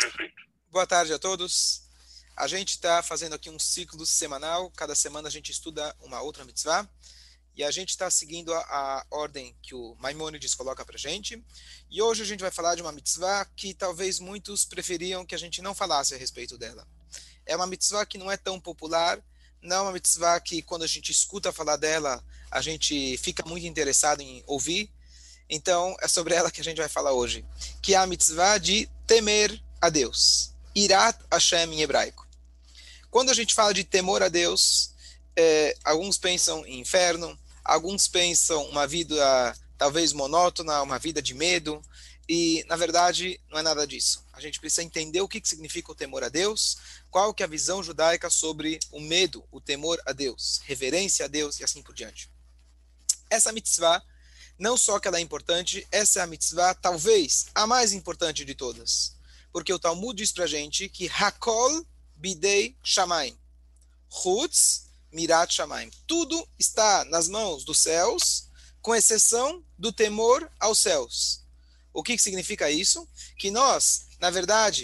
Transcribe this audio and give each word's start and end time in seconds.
Perfeito. 0.00 0.42
Boa 0.70 0.86
tarde 0.86 1.12
a 1.12 1.18
todos. 1.18 1.82
A 2.34 2.48
gente 2.48 2.70
está 2.70 3.02
fazendo 3.02 3.34
aqui 3.34 3.50
um 3.50 3.58
ciclo 3.58 4.06
semanal. 4.06 4.70
Cada 4.70 4.94
semana 4.94 5.28
a 5.28 5.30
gente 5.30 5.52
estuda 5.52 5.94
uma 6.00 6.22
outra 6.22 6.42
mitzvah. 6.42 6.88
E 7.54 7.62
a 7.62 7.70
gente 7.70 7.90
está 7.90 8.10
seguindo 8.10 8.54
a, 8.54 8.60
a, 8.60 9.06
ordem 9.10 9.54
que 9.60 9.74
o 9.74 9.94
Maimonides 9.98 10.54
coloca 10.54 10.86
para 10.86 10.96
gente. 10.96 11.44
E 11.90 12.00
hoje 12.00 12.22
a 12.22 12.24
gente 12.24 12.40
vai 12.40 12.50
falar 12.50 12.76
de 12.76 12.80
uma 12.80 12.92
mitzvah 12.92 13.44
que 13.54 13.74
talvez 13.74 14.18
muitos 14.18 14.64
preferiam 14.64 15.26
que 15.26 15.34
a 15.34 15.38
gente 15.38 15.60
não 15.60 15.74
falasse 15.74 16.14
a 16.14 16.16
respeito 16.16 16.56
dela. 16.56 16.88
É 17.44 17.54
uma 17.54 17.66
mitzvah 17.66 18.06
que 18.06 18.16
não 18.16 18.30
é 18.30 18.38
tão 18.38 18.58
popular, 18.58 19.22
não 19.60 19.76
é 19.76 19.80
uma 19.82 19.92
mitzvah 19.92 20.40
que 20.40 20.62
quando 20.62 20.84
a 20.84 20.86
gente 20.86 21.12
escuta 21.12 21.52
falar 21.52 21.76
dela, 21.76 22.24
a 22.50 22.62
gente 22.62 23.18
fica 23.18 23.44
muito 23.46 23.66
interessado 23.66 24.22
em 24.22 24.42
ouvir. 24.46 24.90
Então, 25.46 25.94
é 26.00 26.08
sobre 26.08 26.34
ela 26.34 26.50
que 26.50 26.62
a 26.62 26.64
gente 26.64 26.78
vai 26.78 26.88
falar 26.88 27.12
hoje, 27.12 27.44
que 27.82 27.92
é 27.92 27.98
a 27.98 28.06
mitzvah 28.06 28.56
de 28.56 28.88
temer 29.06 29.60
a 29.80 29.88
Deus. 29.88 30.52
Irat 30.74 31.18
Hashem 31.30 31.74
em 31.74 31.80
hebraico. 31.80 32.26
Quando 33.10 33.30
a 33.30 33.34
gente 33.34 33.54
fala 33.54 33.74
de 33.74 33.82
temor 33.82 34.22
a 34.22 34.28
Deus, 34.28 34.92
é, 35.36 35.76
alguns 35.84 36.16
pensam 36.16 36.64
em 36.66 36.80
inferno, 36.80 37.38
alguns 37.64 38.06
pensam 38.06 38.64
uma 38.66 38.86
vida 38.86 39.56
talvez 39.76 40.12
monótona, 40.12 40.82
uma 40.82 40.98
vida 40.98 41.22
de 41.22 41.34
medo, 41.34 41.82
e 42.28 42.64
na 42.68 42.76
verdade 42.76 43.40
não 43.50 43.58
é 43.58 43.62
nada 43.62 43.86
disso. 43.86 44.24
A 44.32 44.40
gente 44.40 44.60
precisa 44.60 44.84
entender 44.84 45.20
o 45.20 45.28
que, 45.28 45.40
que 45.40 45.48
significa 45.48 45.90
o 45.90 45.94
temor 45.94 46.22
a 46.22 46.28
Deus, 46.28 46.76
qual 47.10 47.34
que 47.34 47.42
é 47.42 47.46
a 47.46 47.48
visão 47.48 47.82
judaica 47.82 48.30
sobre 48.30 48.78
o 48.92 49.00
medo, 49.00 49.44
o 49.50 49.60
temor 49.60 50.00
a 50.06 50.12
Deus, 50.12 50.60
reverência 50.64 51.24
a 51.24 51.28
Deus 51.28 51.58
e 51.58 51.64
assim 51.64 51.82
por 51.82 51.94
diante. 51.94 52.30
Essa 53.28 53.52
mitzvah, 53.52 54.02
não 54.58 54.76
só 54.76 55.00
que 55.00 55.08
ela 55.08 55.18
é 55.18 55.20
importante, 55.20 55.86
essa 55.90 56.20
é 56.20 56.22
a 56.22 56.26
mitzvah 56.26 56.74
talvez 56.74 57.46
a 57.54 57.66
mais 57.66 57.92
importante 57.92 58.44
de 58.44 58.54
todas. 58.54 59.16
Porque 59.52 59.72
o 59.72 59.78
Talmud 59.78 60.16
diz 60.16 60.32
pra 60.32 60.46
gente 60.46 60.88
que 60.88 61.08
Hakol 61.08 61.84
bidei 62.16 62.76
shamaim. 62.82 63.36
Chutz 64.08 64.90
mirat 65.12 65.52
shamaim. 65.52 65.90
Tudo 66.06 66.46
está 66.58 67.04
nas 67.06 67.28
mãos 67.28 67.64
dos 67.64 67.78
céus, 67.78 68.48
com 68.80 68.94
exceção 68.94 69.64
do 69.78 69.92
temor 69.92 70.50
aos 70.58 70.78
céus. 70.78 71.40
O 71.92 72.02
que, 72.02 72.16
que 72.16 72.22
significa 72.22 72.70
isso? 72.70 73.08
Que 73.36 73.50
nós, 73.50 74.06
na 74.20 74.30
verdade, 74.30 74.82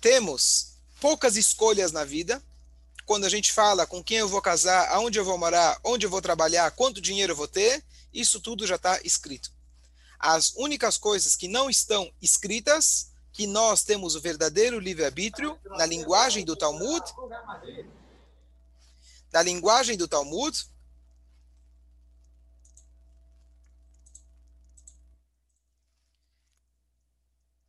temos 0.00 0.74
poucas 1.00 1.36
escolhas 1.36 1.92
na 1.92 2.04
vida. 2.04 2.42
Quando 3.04 3.24
a 3.24 3.28
gente 3.28 3.52
fala 3.52 3.86
com 3.86 4.04
quem 4.04 4.18
eu 4.18 4.28
vou 4.28 4.42
casar, 4.42 4.88
aonde 4.90 5.18
eu 5.18 5.24
vou 5.24 5.38
morar, 5.38 5.80
onde 5.82 6.06
eu 6.06 6.10
vou 6.10 6.22
trabalhar, 6.22 6.70
quanto 6.72 7.00
dinheiro 7.00 7.32
eu 7.32 7.36
vou 7.36 7.48
ter, 7.48 7.82
isso 8.12 8.40
tudo 8.40 8.66
já 8.66 8.76
está 8.76 9.00
escrito. 9.02 9.50
As 10.18 10.52
únicas 10.56 10.98
coisas 10.98 11.36
que 11.36 11.46
não 11.46 11.70
estão 11.70 12.12
escritas, 12.20 13.12
que 13.32 13.46
nós 13.46 13.84
temos 13.84 14.16
o 14.16 14.20
verdadeiro 14.20 14.80
livre-arbítrio, 14.80 15.58
na 15.64 15.86
linguagem 15.86 16.44
do 16.44 16.56
Talmud, 16.56 17.04
na 19.32 19.42
linguagem 19.42 19.96
do 19.96 20.08
Talmud, 20.08 20.66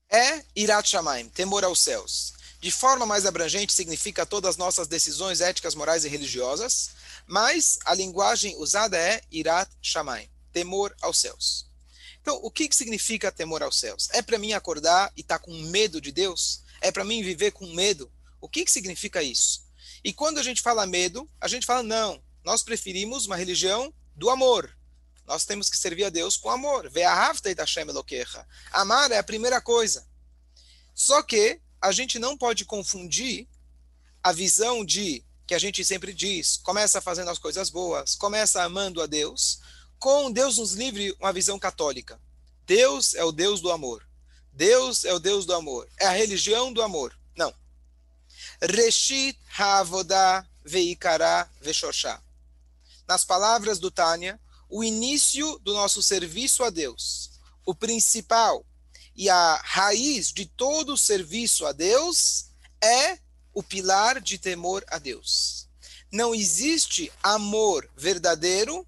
é 0.09 0.43
Irat 0.55 0.89
Shamaim, 0.89 1.29
temor 1.29 1.63
aos 1.63 1.79
céus. 1.79 2.33
De 2.59 2.71
forma 2.71 3.05
mais 3.05 3.25
abrangente, 3.25 3.71
significa 3.71 4.25
todas 4.25 4.49
as 4.51 4.57
nossas 4.57 4.87
decisões 4.87 5.39
éticas, 5.39 5.75
morais 5.75 6.03
e 6.03 6.09
religiosas, 6.09 6.89
mas 7.27 7.77
a 7.85 7.93
linguagem 7.93 8.57
usada 8.57 8.97
é 8.97 9.21
Irat 9.31 9.69
Shamaim, 9.81 10.27
temor 10.51 10.95
aos 10.99 11.19
céus. 11.19 11.68
Então, 12.21 12.39
o 12.43 12.51
que, 12.51 12.67
que 12.67 12.75
significa 12.75 13.31
temor 13.31 13.63
aos 13.63 13.79
céus? 13.79 14.09
É 14.11 14.21
para 14.21 14.37
mim 14.37 14.53
acordar 14.53 15.11
e 15.15 15.21
estar 15.21 15.39
tá 15.39 15.45
com 15.45 15.53
medo 15.53 16.01
de 16.01 16.11
Deus? 16.11 16.63
É 16.81 16.91
para 16.91 17.03
mim 17.03 17.23
viver 17.23 17.51
com 17.51 17.65
medo? 17.73 18.11
O 18.41 18.47
que, 18.47 18.65
que 18.65 18.71
significa 18.71 19.23
isso? 19.23 19.65
E 20.03 20.13
quando 20.13 20.37
a 20.37 20.43
gente 20.43 20.61
fala 20.61 20.85
medo, 20.85 21.29
a 21.39 21.47
gente 21.47 21.65
fala, 21.65 21.83
não, 21.83 22.23
nós 22.43 22.63
preferimos 22.63 23.25
uma 23.25 23.35
religião 23.35 23.93
do 24.15 24.29
amor. 24.29 24.75
Nós 25.25 25.45
temos 25.45 25.69
que 25.69 25.77
servir 25.77 26.05
a 26.05 26.09
Deus 26.09 26.37
com 26.37 26.49
amor. 26.49 26.89
Amar 28.71 29.11
é 29.11 29.17
a 29.17 29.23
primeira 29.23 29.61
coisa. 29.61 30.07
Só 30.95 31.21
que 31.21 31.61
a 31.81 31.91
gente 31.91 32.17
não 32.17 32.37
pode 32.37 32.65
confundir 32.65 33.47
a 34.23 34.31
visão 34.31 34.83
de 34.83 35.23
que 35.45 35.53
a 35.53 35.59
gente 35.59 35.83
sempre 35.83 36.13
diz, 36.13 36.57
começa 36.57 37.01
fazendo 37.01 37.31
as 37.31 37.39
coisas 37.39 37.69
boas, 37.69 38.15
começa 38.15 38.61
amando 38.61 39.01
a 39.01 39.07
Deus, 39.07 39.59
com 39.99 40.31
Deus 40.31 40.57
nos 40.57 40.73
livre 40.73 41.13
uma 41.19 41.33
visão 41.33 41.59
católica. 41.59 42.19
Deus 42.65 43.13
é 43.13 43.23
o 43.23 43.31
Deus 43.31 43.59
do 43.59 43.71
amor. 43.71 44.07
Deus 44.53 45.03
é 45.03 45.13
o 45.13 45.19
Deus 45.19 45.45
do 45.45 45.53
amor. 45.53 45.89
É 45.99 46.05
a 46.05 46.11
religião 46.11 46.71
do 46.71 46.81
amor. 46.81 47.17
Não. 47.35 47.53
Reshit 48.61 49.37
Havodah 49.57 50.47
Veikara 50.63 51.49
Veshoshá. 51.61 52.21
Nas 53.07 53.25
palavras 53.25 53.79
do 53.79 53.91
Tânia, 53.91 54.39
o 54.69 54.83
início 54.83 55.59
do 55.59 55.73
nosso 55.73 56.01
serviço 56.01 56.63
a 56.63 56.69
Deus, 56.69 57.31
o 57.65 57.73
principal 57.73 58.65
e 59.15 59.29
a 59.29 59.61
raiz 59.63 60.31
de 60.31 60.45
todo 60.45 60.93
o 60.93 60.97
serviço 60.97 61.65
a 61.65 61.71
Deus 61.71 62.45
é 62.81 63.19
o 63.53 63.61
pilar 63.61 64.21
de 64.21 64.37
temor 64.37 64.85
a 64.87 64.97
Deus. 64.97 65.67
Não 66.11 66.33
existe 66.33 67.11
amor 67.21 67.89
verdadeiro 67.97 68.87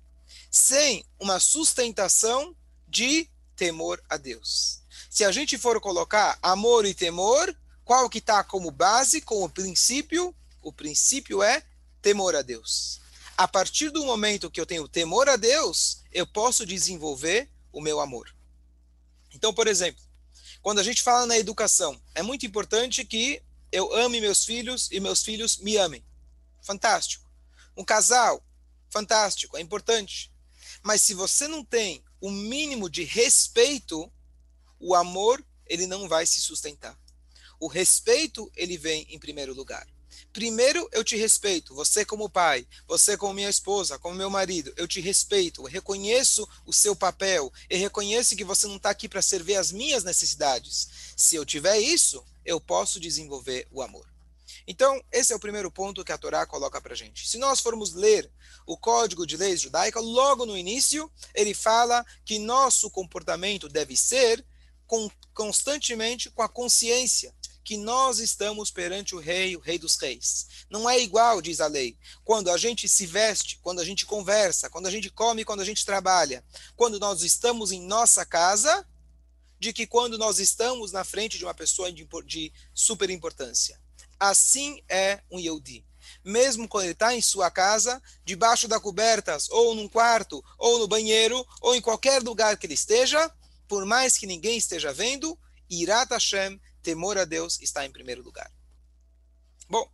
sem 0.52 1.04
uma 1.20 1.40
sustentação 1.40 2.56
de 2.88 3.28
temor 3.56 4.04
a 4.08 4.18
Deus. 4.18 4.82
Se 5.10 5.24
a 5.24 5.32
gente 5.32 5.58
for 5.58 5.82
colocar 5.82 6.38
amor 6.44 6.86
e 6.86 6.94
temor, 6.94 7.56
qual 7.84 8.08
que 8.10 8.20
está 8.20 8.44
como 8.44 8.70
base, 8.70 9.22
como 9.22 9.50
princípio? 9.50 10.36
O 10.62 10.72
princípio 10.72 11.42
é 11.42 11.64
temor 12.02 12.36
a 12.36 12.44
Deus 12.44 13.02
a 13.42 13.48
partir 13.48 13.90
do 13.90 14.06
momento 14.06 14.52
que 14.52 14.62
eu 14.62 14.68
tenho 14.68 14.88
temor 14.88 15.28
a 15.28 15.36
Deus, 15.36 16.04
eu 16.12 16.28
posso 16.28 16.64
desenvolver 16.64 17.50
o 17.72 17.82
meu 17.82 18.00
amor. 18.00 18.32
Então, 19.34 19.52
por 19.52 19.68
exemplo, 19.68 20.00
quando 20.62 20.78
a 20.78 20.84
gente 20.84 21.02
fala 21.02 21.26
na 21.26 21.40
educação, 21.40 22.00
é 22.14 22.22
muito 22.22 22.46
importante 22.46 23.04
que 23.04 23.42
eu 23.72 23.92
ame 23.96 24.22
meus 24.22 24.46
filhos 24.46 24.90
e 24.92 25.00
meus 25.00 25.24
filhos 25.24 25.58
me 25.58 25.76
amem. 25.76 26.06
Fantástico. 26.62 27.28
Um 27.76 27.84
casal, 27.84 28.46
fantástico, 28.92 29.58
é 29.58 29.62
importante. 29.62 30.31
Mas 30.84 31.02
se 31.02 31.14
você 31.14 31.48
não 31.48 31.64
tem 31.64 32.04
o 32.20 32.32
mínimo 32.32 32.90
de 32.90 33.04
respeito, 33.04 34.12
o 34.80 34.96
amor 34.96 35.44
ele 35.66 35.86
não 35.88 36.08
vai 36.08 36.26
se 36.26 36.42
sustentar. 36.42 36.98
O 37.60 37.68
respeito 37.68 38.52
ele 38.56 38.78
vem 38.78 39.06
em 39.10 39.20
primeiro 39.20 39.54
lugar. 39.54 39.88
Primeiro, 40.34 40.88
eu 40.94 41.04
te 41.04 41.18
respeito, 41.18 41.76
você 41.76 42.06
como 42.06 42.30
pai, 42.30 42.66
você 42.88 43.18
como 43.18 43.34
minha 43.34 43.50
esposa, 43.50 44.00
como 44.00 44.16
meu 44.16 44.30
marido, 44.30 44.74
eu 44.78 44.88
te 44.88 45.02
respeito, 45.02 45.62
eu 45.62 45.66
reconheço 45.66 46.48
o 46.66 46.72
seu 46.72 46.96
papel, 46.96 47.52
e 47.70 47.76
reconheço 47.76 48.36
que 48.36 48.44
você 48.44 48.66
não 48.66 48.78
está 48.78 48.90
aqui 48.90 49.10
para 49.10 49.22
servir 49.22 49.56
as 49.56 49.72
minhas 49.72 50.04
necessidades. 50.04 50.88
Se 51.18 51.36
eu 51.36 51.46
tiver 51.46 51.78
isso, 51.80 52.24
eu 52.46 52.62
posso 52.62 53.00
desenvolver 53.00 53.68
o 53.72 53.82
amor. 53.82 54.08
Então, 54.66 55.04
esse 55.12 55.34
é 55.34 55.36
o 55.36 55.40
primeiro 55.40 55.72
ponto 55.72 56.04
que 56.04 56.12
a 56.12 56.18
Torá 56.18 56.46
coloca 56.46 56.80
para 56.80 56.96
gente. 56.96 57.28
Se 57.28 57.38
nós 57.38 57.60
formos 57.60 57.94
ler 57.94 58.32
o 58.72 58.78
Código 58.78 59.28
de 59.28 59.36
Leis 59.36 59.60
Judaica, 59.60 60.00
logo 60.00 60.46
no 60.46 60.58
início, 60.58 61.12
ele 61.36 61.54
fala 61.54 62.06
que 62.24 62.40
nosso 62.40 62.90
comportamento 62.90 63.68
deve 63.68 63.98
ser 63.98 64.46
constantemente 65.34 66.30
com 66.30 66.42
a 66.42 66.48
consciência 66.48 67.36
que 67.66 67.76
nós 67.76 68.20
estamos 68.20 68.72
perante 68.72 69.14
o 69.14 69.20
rei, 69.20 69.58
o 69.58 69.60
rei 69.60 69.78
dos 69.78 69.98
reis. 69.98 70.48
Não 70.70 70.90
é 70.90 71.00
igual, 71.02 71.42
diz 71.42 71.60
a 71.60 71.68
lei, 71.68 71.98
quando 72.24 72.50
a 72.50 72.58
gente 72.58 72.88
se 72.88 73.06
veste, 73.06 73.60
quando 73.62 73.82
a 73.82 73.86
gente 73.86 74.06
conversa, 74.06 74.70
quando 74.70 74.88
a 74.88 74.92
gente 74.92 75.10
come, 75.10 75.44
quando 75.44 75.60
a 75.60 75.66
gente 75.66 75.86
trabalha, 75.86 76.42
quando 76.78 76.98
nós 76.98 77.24
estamos 77.24 77.74
em 77.74 77.82
nossa 77.82 78.26
casa, 78.26 78.88
de 79.60 79.74
que 79.74 79.86
quando 79.86 80.18
nós 80.18 80.40
estamos 80.40 80.94
na 80.94 81.04
frente 81.04 81.38
de 81.38 81.44
uma 81.44 81.54
pessoa 81.54 81.92
de, 81.92 82.08
de 82.26 82.54
super 82.74 83.10
importância. 83.10 83.80
Assim 84.18 84.82
é 84.88 85.22
um 85.30 85.40
Yehudi. 85.40 85.86
Mesmo 86.24 86.68
quando 86.68 86.86
ele 86.86 86.94
está 86.94 87.16
em 87.16 87.22
sua 87.22 87.50
casa, 87.50 88.02
debaixo 88.26 88.68
da 88.68 88.80
cobertas, 88.80 89.50
ou 89.50 89.76
num 89.76 89.88
quarto, 89.88 90.44
ou 90.58 90.80
no 90.80 90.88
banheiro, 90.88 91.46
ou 91.62 91.76
em 91.76 91.82
qualquer 91.82 92.22
lugar 92.22 92.58
que 92.58 92.66
ele 92.66 92.74
esteja, 92.74 93.32
por 93.68 93.86
mais 93.86 94.18
que 94.18 94.28
ninguém 94.28 94.58
esteja 94.58 94.92
vendo, 94.92 95.38
Irat 95.70 96.12
Hashem 96.12 96.60
temor 96.84 97.18
a 97.18 97.26
Deus 97.26 97.60
está 97.62 97.86
em 97.86 97.92
primeiro 97.92 98.22
lugar. 98.22 98.52
Bom, 99.70 99.90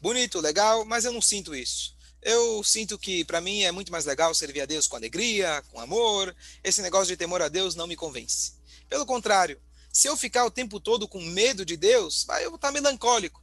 bonito, 0.00 0.40
legal, 0.40 0.84
mas 0.84 1.04
eu 1.04 1.12
não 1.12 1.22
sinto 1.22 1.54
isso. 1.54 1.94
Eu 2.20 2.64
sinto 2.64 2.98
que 2.98 3.24
para 3.24 3.40
mim 3.40 3.62
é 3.62 3.70
muito 3.70 3.92
mais 3.92 4.04
legal 4.04 4.34
servir 4.34 4.62
a 4.62 4.66
Deus 4.66 4.88
com 4.88 4.96
alegria, 4.96 5.62
com 5.70 5.78
amor. 5.78 6.34
Esse 6.64 6.82
negócio 6.82 7.06
de 7.06 7.16
temor 7.16 7.40
a 7.40 7.48
Deus 7.48 7.76
não 7.76 7.86
me 7.86 7.94
convence. 7.94 8.54
Pelo 8.88 9.06
contrário, 9.06 9.60
se 9.92 10.08
eu 10.08 10.16
ficar 10.16 10.44
o 10.44 10.50
tempo 10.50 10.80
todo 10.80 11.06
com 11.06 11.22
medo 11.22 11.64
de 11.64 11.76
Deus, 11.76 12.26
eu 12.42 12.50
vou 12.50 12.56
estar 12.56 12.72
melancólico. 12.72 13.40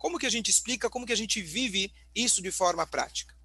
Como 0.00 0.18
que 0.18 0.24
a 0.24 0.30
gente 0.30 0.50
explica, 0.50 0.88
como 0.88 1.04
que 1.04 1.12
a 1.12 1.16
gente 1.16 1.42
vive 1.42 1.92
isso 2.14 2.40
de 2.40 2.50
forma 2.50 2.86
prática? 2.86 3.36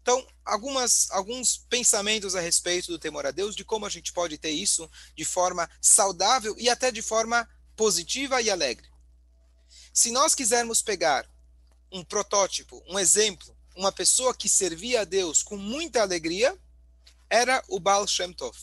Então, 0.00 0.26
algumas, 0.42 1.10
alguns 1.10 1.58
pensamentos 1.68 2.34
a 2.34 2.40
respeito 2.40 2.90
do 2.90 2.98
temor 2.98 3.26
a 3.26 3.30
Deus, 3.30 3.54
de 3.54 3.62
como 3.62 3.84
a 3.84 3.90
gente 3.90 4.10
pode 4.10 4.38
ter 4.38 4.48
isso 4.48 4.90
de 5.14 5.26
forma 5.26 5.68
saudável 5.82 6.56
e 6.58 6.70
até 6.70 6.90
de 6.90 7.02
forma 7.02 7.46
positiva 7.76 8.40
e 8.40 8.48
alegre. 8.48 8.88
Se 9.92 10.10
nós 10.10 10.34
quisermos 10.34 10.80
pegar 10.80 11.30
um 11.92 12.02
protótipo, 12.02 12.82
um 12.88 12.98
exemplo, 12.98 13.54
uma 13.76 13.92
pessoa 13.92 14.34
que 14.34 14.48
servia 14.48 15.02
a 15.02 15.04
Deus 15.04 15.42
com 15.42 15.58
muita 15.58 16.00
alegria, 16.00 16.58
era 17.28 17.62
o 17.68 17.78
Baal 17.78 18.06
Shem 18.06 18.32
Tov. 18.32 18.56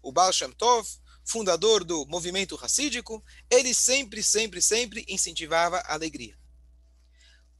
O 0.00 0.10
Baal 0.10 0.32
Shem 0.32 0.52
Tov, 0.52 0.88
fundador 1.22 1.84
do 1.84 2.06
movimento 2.06 2.56
racídico, 2.56 3.22
ele 3.50 3.74
sempre, 3.74 4.22
sempre, 4.22 4.62
sempre 4.62 5.04
incentivava 5.06 5.80
a 5.80 5.92
alegria. 5.92 6.38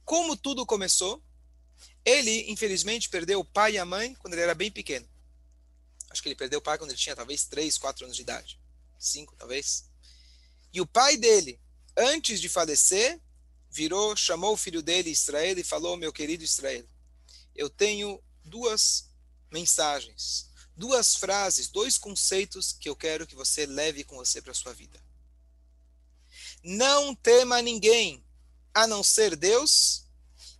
Como 0.09 0.35
tudo 0.35 0.65
começou? 0.65 1.23
Ele, 2.03 2.49
infelizmente, 2.49 3.07
perdeu 3.09 3.41
o 3.41 3.45
pai 3.45 3.73
e 3.73 3.77
a 3.77 3.85
mãe 3.85 4.15
quando 4.15 4.33
ele 4.33 4.41
era 4.41 4.55
bem 4.55 4.71
pequeno. 4.71 5.07
Acho 6.09 6.23
que 6.23 6.29
ele 6.29 6.35
perdeu 6.35 6.57
o 6.57 6.61
pai 6.63 6.79
quando 6.79 6.89
ele 6.89 6.97
tinha 6.97 7.15
talvez 7.15 7.45
3, 7.45 7.77
4 7.77 8.05
anos 8.05 8.15
de 8.15 8.23
idade. 8.23 8.59
5, 8.97 9.35
talvez. 9.35 9.87
E 10.73 10.81
o 10.81 10.87
pai 10.87 11.15
dele, 11.15 11.61
antes 11.95 12.41
de 12.41 12.49
falecer, 12.49 13.21
virou, 13.69 14.15
chamou 14.15 14.53
o 14.53 14.57
filho 14.57 14.81
dele, 14.81 15.11
Israel, 15.11 15.59
e 15.59 15.63
falou: 15.63 15.95
Meu 15.95 16.11
querido 16.11 16.43
Israel, 16.43 16.89
eu 17.55 17.69
tenho 17.69 18.19
duas 18.43 19.11
mensagens, 19.51 20.49
duas 20.75 21.15
frases, 21.17 21.67
dois 21.67 21.99
conceitos 21.99 22.73
que 22.73 22.89
eu 22.89 22.95
quero 22.95 23.27
que 23.27 23.35
você 23.35 23.67
leve 23.67 24.03
com 24.03 24.15
você 24.15 24.41
para 24.41 24.53
a 24.53 24.55
sua 24.55 24.73
vida. 24.73 24.99
Não 26.63 27.13
tema 27.13 27.61
ninguém, 27.61 28.25
a 28.73 28.87
não 28.87 29.03
ser 29.03 29.35
Deus, 29.35 30.05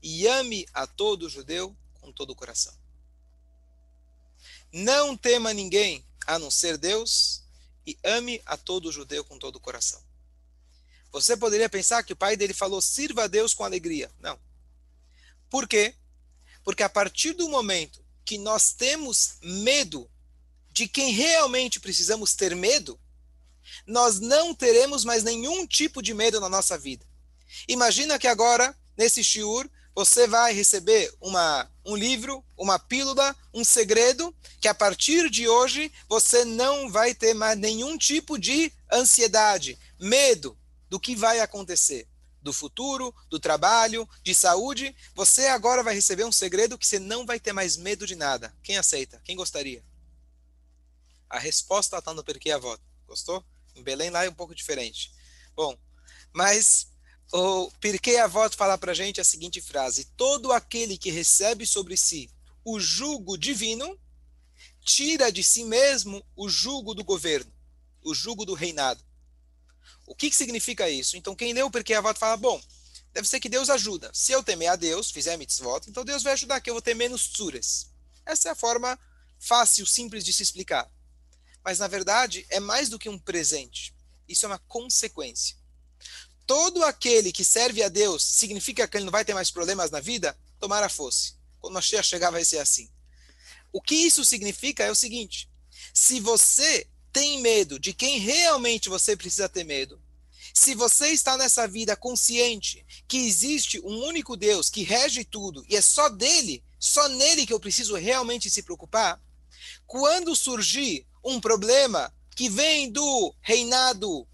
e 0.02 0.28
ame 0.28 0.68
a 0.74 0.88
todo 0.88 1.30
judeu 1.30 1.76
com 2.02 2.12
todo 2.12 2.32
o 2.32 2.36
coração. 2.36 2.74
Não 4.72 5.18
tema 5.18 5.54
ninguém, 5.54 6.06
a 6.26 6.38
não 6.38 6.52
ser 6.52 6.78
Deus, 6.78 7.44
e 7.86 7.98
ame 8.04 8.42
a 8.46 8.56
todo 8.56 8.92
judeu 8.92 9.24
com 9.26 9.38
todo 9.38 9.56
o 9.56 9.60
coração. 9.60 10.02
Você 11.12 11.36
poderia 11.36 11.68
pensar 11.68 12.04
que 12.04 12.14
o 12.14 12.16
pai 12.16 12.38
dele 12.38 12.54
falou: 12.54 12.82
sirva 12.82 13.24
a 13.24 13.28
Deus 13.28 13.54
com 13.54 13.64
alegria. 13.64 14.12
Não. 14.20 14.40
Por 15.50 15.68
quê? 15.68 15.96
Porque 16.64 16.84
a 16.84 16.90
partir 16.90 17.34
do 17.34 17.50
momento 17.50 18.04
que 18.24 18.38
nós 18.38 18.72
temos 18.74 19.38
medo 19.42 20.10
de 20.72 20.88
quem 20.88 21.12
realmente 21.12 21.80
precisamos 21.80 22.36
ter 22.36 22.56
medo, 22.56 23.00
nós 23.88 24.20
não 24.20 24.54
teremos 24.54 25.04
mais 25.04 25.24
nenhum 25.24 25.66
tipo 25.66 26.02
de 26.02 26.14
medo 26.14 26.40
na 26.40 26.48
nossa 26.48 26.78
vida. 26.78 27.09
Imagina 27.68 28.20
que 28.20 28.28
agora, 28.28 28.76
nesse 28.98 29.24
shiur, 29.24 29.70
você 29.96 30.28
vai 30.28 30.54
receber 30.54 31.14
uma, 31.20 31.70
um 31.86 31.96
livro, 31.96 32.44
uma 32.58 32.80
pílula, 32.80 33.36
um 33.54 33.64
segredo, 33.64 34.34
que 34.62 34.68
a 34.68 34.74
partir 34.74 35.30
de 35.30 35.48
hoje 35.48 35.92
você 36.08 36.46
não 36.46 36.90
vai 36.90 37.14
ter 37.14 37.34
mais 37.34 37.58
nenhum 37.58 37.98
tipo 37.98 38.38
de 38.38 38.72
ansiedade, 38.92 39.78
medo 40.00 40.58
do 40.90 41.00
que 41.00 41.16
vai 41.16 41.40
acontecer, 41.40 42.08
do 42.42 42.54
futuro, 42.54 43.14
do 43.30 43.40
trabalho, 43.40 44.08
de 44.24 44.34
saúde. 44.34 44.96
Você 45.16 45.48
agora 45.48 45.84
vai 45.84 45.94
receber 45.94 46.24
um 46.24 46.32
segredo 46.32 46.78
que 46.78 46.88
você 46.88 46.98
não 46.98 47.26
vai 47.26 47.40
ter 47.40 47.52
mais 47.52 47.76
medo 47.76 48.08
de 48.08 48.16
nada. 48.16 48.56
Quem 48.64 48.78
aceita? 48.78 49.22
Quem 49.26 49.36
gostaria? 49.36 49.84
A 51.30 51.38
resposta 51.38 51.98
está 51.98 52.14
no 52.14 52.24
Perquê 52.24 52.52
Avó. 52.52 52.78
Gostou? 53.06 53.44
Em 53.76 53.84
Belém 53.84 54.10
lá 54.10 54.24
é 54.24 54.30
um 54.30 54.34
pouco 54.34 54.56
diferente. 54.56 55.12
Bom, 55.56 55.78
mas 56.34 56.88
o 57.32 57.70
Pirkei 57.80 58.18
Avot 58.18 58.56
fala 58.56 58.78
para 58.78 58.92
a 58.92 58.96
gente 58.96 59.22
a 59.22 59.24
seguinte 59.24 59.62
frase: 59.62 60.06
Todo 60.18 60.52
aquele 60.52 60.98
que 60.98 61.12
recebe 61.12 61.66
sobre 61.66 61.96
si 61.96 62.30
o 62.66 62.80
jugo 62.80 63.38
divino, 63.38 64.00
tira 64.84 65.32
de 65.32 65.44
si 65.44 65.64
mesmo 65.64 66.26
o 66.36 66.50
jugo 66.50 66.94
do 66.94 67.04
governo, 67.04 67.52
o 68.04 68.14
jugo 68.14 68.46
do 68.46 68.54
reinado. 68.54 69.04
O 70.08 70.16
que, 70.16 70.30
que 70.30 70.36
significa 70.36 70.90
isso? 70.90 71.18
Então, 71.18 71.36
quem 71.36 71.54
leu 71.54 71.68
o 71.68 71.72
Pirkei 71.72 71.96
Avot 71.96 72.18
fala: 72.18 72.36
Bom, 72.36 72.60
deve 73.14 73.28
ser 73.28 73.40
que 73.40 73.50
Deus 73.50 73.70
ajuda. 73.70 74.10
Se 74.14 74.32
eu 74.32 74.42
temer 74.42 74.70
a 74.70 74.76
Deus, 74.76 75.12
fizer 75.12 75.38
mitzvot, 75.38 75.88
então 75.88 76.04
Deus 76.04 76.24
vai 76.24 76.34
ajudar, 76.34 76.60
que 76.62 76.70
eu 76.70 76.74
vou 76.74 76.82
ter 76.82 76.96
menos 76.96 77.28
tsures. 77.28 77.92
Essa 78.26 78.50
é 78.50 78.52
a 78.52 78.56
forma 78.56 79.00
fácil, 79.40 79.86
simples 79.86 80.26
de 80.26 80.34
se 80.34 80.42
explicar. 80.42 80.92
Mas, 81.64 81.78
na 81.78 81.88
verdade, 81.88 82.46
é 82.50 82.60
mais 82.60 82.90
do 82.90 82.98
que 82.98 83.10
um 83.10 83.20
presente. 83.20 83.94
Isso 84.28 84.46
é 84.46 84.50
uma 84.50 84.60
consequência 84.60 85.59
todo 86.50 86.84
aquele 86.84 87.32
que 87.32 87.46
serve 87.46 87.84
a 87.84 87.90
Deus 87.90 88.24
significa 88.24 88.88
que 88.88 88.98
ele 88.98 89.06
não 89.06 89.12
vai 89.12 89.24
ter 89.24 89.36
mais 89.36 89.52
problemas 89.52 89.92
na 89.92 90.00
vida? 90.00 90.36
Tomara 90.60 90.90
fosse. 90.90 91.36
Quando 91.60 91.76
Mashiach 91.76 92.08
chegar 92.08 92.32
vai 92.32 92.44
ser 92.44 92.58
assim. 92.58 92.90
O 93.72 93.80
que 93.80 93.94
isso 93.94 94.26
significa 94.26 94.84
é 94.84 94.90
o 94.90 94.96
seguinte: 94.96 95.48
se 95.94 96.20
você 96.20 96.88
tem 97.14 97.40
medo 97.40 97.80
de 97.80 97.94
quem 97.94 98.18
realmente 98.18 98.90
você 98.90 99.16
precisa 99.16 99.48
ter 99.48 99.64
medo, 99.64 100.02
se 100.52 100.74
você 100.74 101.10
está 101.10 101.38
nessa 101.38 101.68
vida 101.68 101.96
consciente 101.96 102.84
que 103.08 103.28
existe 103.28 103.80
um 103.82 104.04
único 104.08 104.36
Deus 104.36 104.72
que 104.72 104.82
rege 104.82 105.24
tudo 105.24 105.64
e 105.70 105.76
é 105.76 105.82
só 105.82 106.10
dele, 106.10 106.64
só 106.80 107.08
nele 107.10 107.46
que 107.46 107.54
eu 107.54 107.60
preciso 107.60 107.94
realmente 107.94 108.50
se 108.50 108.64
preocupar, 108.64 109.22
quando 109.86 110.36
surgir 110.36 111.06
um 111.24 111.40
problema 111.40 112.12
que 112.36 112.50
vem 112.50 112.92
do 112.92 113.36
reinado 113.40 114.28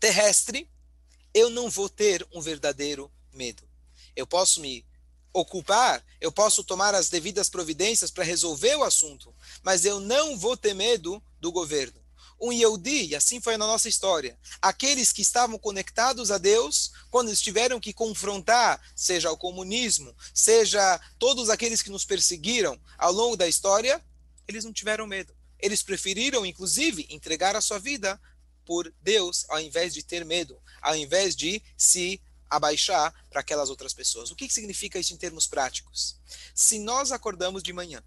terrestre, 0.00 0.68
eu 1.34 1.50
não 1.50 1.70
vou 1.70 1.88
ter 1.88 2.26
um 2.32 2.40
verdadeiro 2.40 3.10
medo. 3.32 3.62
Eu 4.14 4.26
posso 4.26 4.60
me 4.60 4.84
ocupar, 5.32 6.04
eu 6.20 6.30
posso 6.30 6.62
tomar 6.62 6.94
as 6.94 7.08
devidas 7.08 7.48
providências 7.48 8.10
para 8.10 8.24
resolver 8.24 8.76
o 8.76 8.84
assunto, 8.84 9.34
mas 9.62 9.84
eu 9.84 9.98
não 9.98 10.36
vou 10.36 10.56
ter 10.56 10.74
medo 10.74 11.22
do 11.40 11.50
governo. 11.50 12.00
Um 12.38 12.52
Yehudi, 12.52 13.06
e 13.06 13.16
assim 13.16 13.40
foi 13.40 13.56
na 13.56 13.66
nossa 13.66 13.88
história, 13.88 14.36
aqueles 14.60 15.12
que 15.12 15.22
estavam 15.22 15.58
conectados 15.58 16.30
a 16.30 16.38
Deus, 16.38 16.90
quando 17.08 17.28
eles 17.28 17.40
tiveram 17.40 17.78
que 17.78 17.92
confrontar, 17.92 18.82
seja 18.96 19.30
o 19.30 19.36
comunismo, 19.36 20.14
seja 20.34 21.00
todos 21.18 21.48
aqueles 21.48 21.82
que 21.82 21.90
nos 21.90 22.04
perseguiram 22.04 22.78
ao 22.98 23.12
longo 23.12 23.36
da 23.36 23.46
história, 23.46 24.04
eles 24.46 24.64
não 24.64 24.72
tiveram 24.72 25.06
medo. 25.06 25.32
Eles 25.58 25.84
preferiram, 25.84 26.44
inclusive, 26.44 27.06
entregar 27.08 27.54
a 27.54 27.60
sua 27.60 27.78
vida 27.78 28.20
por 28.64 28.92
Deus, 29.00 29.44
ao 29.48 29.60
invés 29.60 29.92
de 29.94 30.02
ter 30.02 30.24
medo, 30.24 30.60
ao 30.80 30.96
invés 30.96 31.34
de 31.34 31.62
se 31.76 32.20
abaixar 32.48 33.14
para 33.30 33.40
aquelas 33.40 33.70
outras 33.70 33.94
pessoas. 33.94 34.30
O 34.30 34.36
que, 34.36 34.46
que 34.46 34.54
significa 34.54 34.98
isso 34.98 35.14
em 35.14 35.16
termos 35.16 35.46
práticos? 35.46 36.18
Se 36.54 36.78
nós 36.78 37.10
acordamos 37.10 37.62
de 37.62 37.72
manhã 37.72 38.02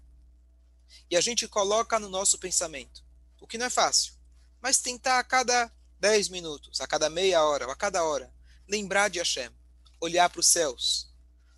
e 1.10 1.16
a 1.16 1.20
gente 1.20 1.48
coloca 1.48 1.98
no 1.98 2.08
nosso 2.08 2.38
pensamento, 2.38 3.04
o 3.40 3.46
que 3.46 3.58
não 3.58 3.66
é 3.66 3.70
fácil, 3.70 4.14
mas 4.60 4.78
tentar 4.78 5.18
a 5.18 5.24
cada 5.24 5.70
10 5.98 6.28
minutos, 6.28 6.80
a 6.80 6.86
cada 6.86 7.10
meia 7.10 7.42
hora, 7.42 7.66
ou 7.66 7.72
a 7.72 7.76
cada 7.76 8.04
hora, 8.04 8.32
lembrar 8.68 9.08
de 9.08 9.18
Hashem, 9.18 9.50
olhar 10.00 10.28
para 10.30 10.40
os 10.40 10.46
céus, 10.46 11.08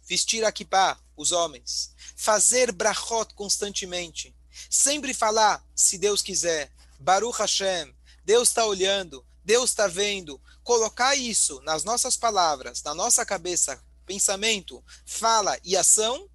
vestir 0.03 0.45
a 0.45 0.53
kippah, 0.53 0.99
os 1.17 1.33
homens, 1.33 1.93
fazer 2.17 2.73
brachot 2.73 3.35
constantemente, 3.35 4.35
sempre 4.71 5.13
falar, 5.13 5.65
se 5.75 5.99
Deus 5.99 6.23
quiser, 6.23 6.73
Baruch 6.99 7.39
Hashem, 7.39 7.95
Deus 8.29 8.49
está 8.49 8.67
olhando, 8.67 9.25
Deus 9.43 9.71
está 9.71 9.87
vendo. 9.87 10.39
Colocar 10.63 11.17
isso 11.17 11.63
nas 11.63 11.83
nossas 11.83 12.15
palavras, 12.15 12.83
na 12.83 12.95
nossa 12.95 13.25
cabeça, 13.25 13.83
pensamento, 14.05 14.85
fala 15.07 15.59
e 15.65 15.75
ação, 15.75 16.29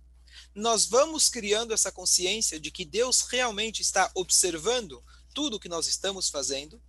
nós 0.55 0.87
vamos 0.87 1.29
criando 1.29 1.71
essa 1.71 1.91
consciência 1.91 2.59
de 2.59 2.71
que 2.71 2.83
Deus 2.83 3.21
realmente 3.29 3.83
está 3.83 4.09
observando 4.15 5.03
tudo 5.35 5.59
que 5.59 5.69
nós 5.69 5.85
estamos 5.85 6.29
fazendo. 6.29 6.81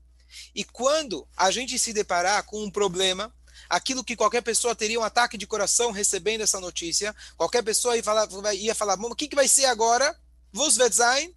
E 0.55 0.65
quando 0.65 1.29
a 1.37 1.51
gente 1.51 1.79
se 1.79 1.93
deparar 1.93 2.43
com 2.45 2.65
um 2.65 2.71
problema, 2.71 3.31
aquilo 3.69 4.03
que 4.03 4.17
qualquer 4.17 4.41
pessoa 4.41 4.75
teria 4.75 4.99
um 4.99 5.05
ataque 5.05 5.37
de 5.37 5.47
coração 5.47 5.91
recebendo 5.91 6.41
essa 6.41 6.59
notícia, 6.59 7.15
qualquer 7.37 7.63
pessoa 7.63 7.95
ia 7.95 8.03
falar, 8.03 8.27
ia 8.55 8.75
falar 8.75 8.99
o 8.99 9.15
que, 9.15 9.29
que 9.29 9.37
vai 9.37 9.49
ser 9.49 9.67
agora? 9.67 10.19
Wird 10.55 10.95
sein? 10.95 11.37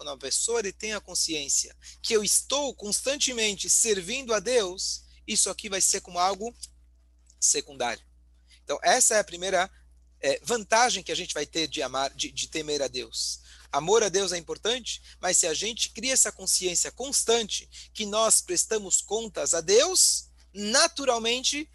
Quando 0.00 0.08
uma 0.08 0.16
pessoa 0.16 0.60
ele 0.60 0.72
tem 0.72 0.94
a 0.94 1.00
consciência 1.00 1.76
que 2.00 2.14
eu 2.14 2.24
estou 2.24 2.74
constantemente 2.74 3.68
servindo 3.68 4.32
a 4.32 4.40
Deus, 4.40 5.04
isso 5.26 5.50
aqui 5.50 5.68
vai 5.68 5.82
ser 5.82 6.00
como 6.00 6.18
algo 6.18 6.56
secundário. 7.38 8.02
Então, 8.64 8.78
essa 8.82 9.16
é 9.16 9.18
a 9.18 9.24
primeira 9.24 9.70
é, 10.18 10.40
vantagem 10.42 11.02
que 11.02 11.12
a 11.12 11.14
gente 11.14 11.34
vai 11.34 11.44
ter 11.44 11.68
de 11.68 11.82
amar, 11.82 12.14
de, 12.14 12.32
de 12.32 12.48
temer 12.48 12.80
a 12.80 12.88
Deus. 12.88 13.42
Amor 13.70 14.02
a 14.02 14.08
Deus 14.08 14.32
é 14.32 14.38
importante, 14.38 15.02
mas 15.20 15.36
se 15.36 15.46
a 15.46 15.52
gente 15.52 15.90
cria 15.90 16.14
essa 16.14 16.32
consciência 16.32 16.90
constante 16.90 17.68
que 17.92 18.06
nós 18.06 18.40
prestamos 18.40 19.02
contas 19.02 19.52
a 19.52 19.60
Deus, 19.60 20.30
naturalmente 20.50 21.70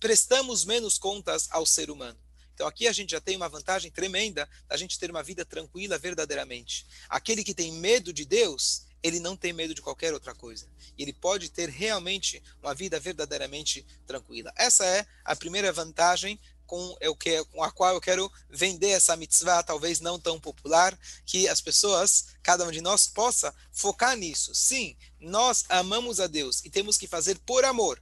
prestamos 0.00 0.64
menos 0.64 0.96
contas 0.96 1.46
ao 1.50 1.66
ser 1.66 1.90
humano. 1.90 2.18
Então 2.60 2.68
aqui 2.68 2.86
a 2.86 2.92
gente 2.92 3.12
já 3.12 3.20
tem 3.22 3.36
uma 3.36 3.48
vantagem 3.48 3.90
tremenda 3.90 4.46
da 4.68 4.76
gente 4.76 4.98
ter 4.98 5.10
uma 5.10 5.22
vida 5.22 5.46
tranquila 5.46 5.96
verdadeiramente. 5.96 6.86
Aquele 7.08 7.42
que 7.42 7.54
tem 7.54 7.72
medo 7.72 8.12
de 8.12 8.26
Deus, 8.26 8.82
ele 9.02 9.18
não 9.18 9.34
tem 9.34 9.50
medo 9.50 9.74
de 9.74 9.80
qualquer 9.80 10.12
outra 10.12 10.34
coisa. 10.34 10.66
Ele 10.98 11.10
pode 11.10 11.48
ter 11.48 11.70
realmente 11.70 12.42
uma 12.62 12.74
vida 12.74 13.00
verdadeiramente 13.00 13.86
tranquila. 14.06 14.52
Essa 14.56 14.84
é 14.84 15.06
a 15.24 15.34
primeira 15.34 15.72
vantagem 15.72 16.38
com, 16.66 16.94
eu 17.00 17.16
que, 17.16 17.42
com 17.46 17.62
a 17.64 17.70
qual 17.70 17.94
eu 17.94 18.00
quero 18.00 18.30
vender 18.50 18.90
essa 18.90 19.16
mitzvah, 19.16 19.62
talvez 19.62 19.98
não 19.98 20.20
tão 20.20 20.38
popular, 20.38 20.98
que 21.24 21.48
as 21.48 21.62
pessoas, 21.62 22.26
cada 22.42 22.66
um 22.66 22.70
de 22.70 22.82
nós, 22.82 23.06
possa 23.06 23.54
focar 23.72 24.14
nisso. 24.18 24.54
Sim, 24.54 24.98
nós 25.18 25.64
amamos 25.70 26.20
a 26.20 26.26
Deus 26.26 26.62
e 26.62 26.68
temos 26.68 26.98
que 26.98 27.06
fazer 27.06 27.38
por 27.38 27.64
amor, 27.64 27.98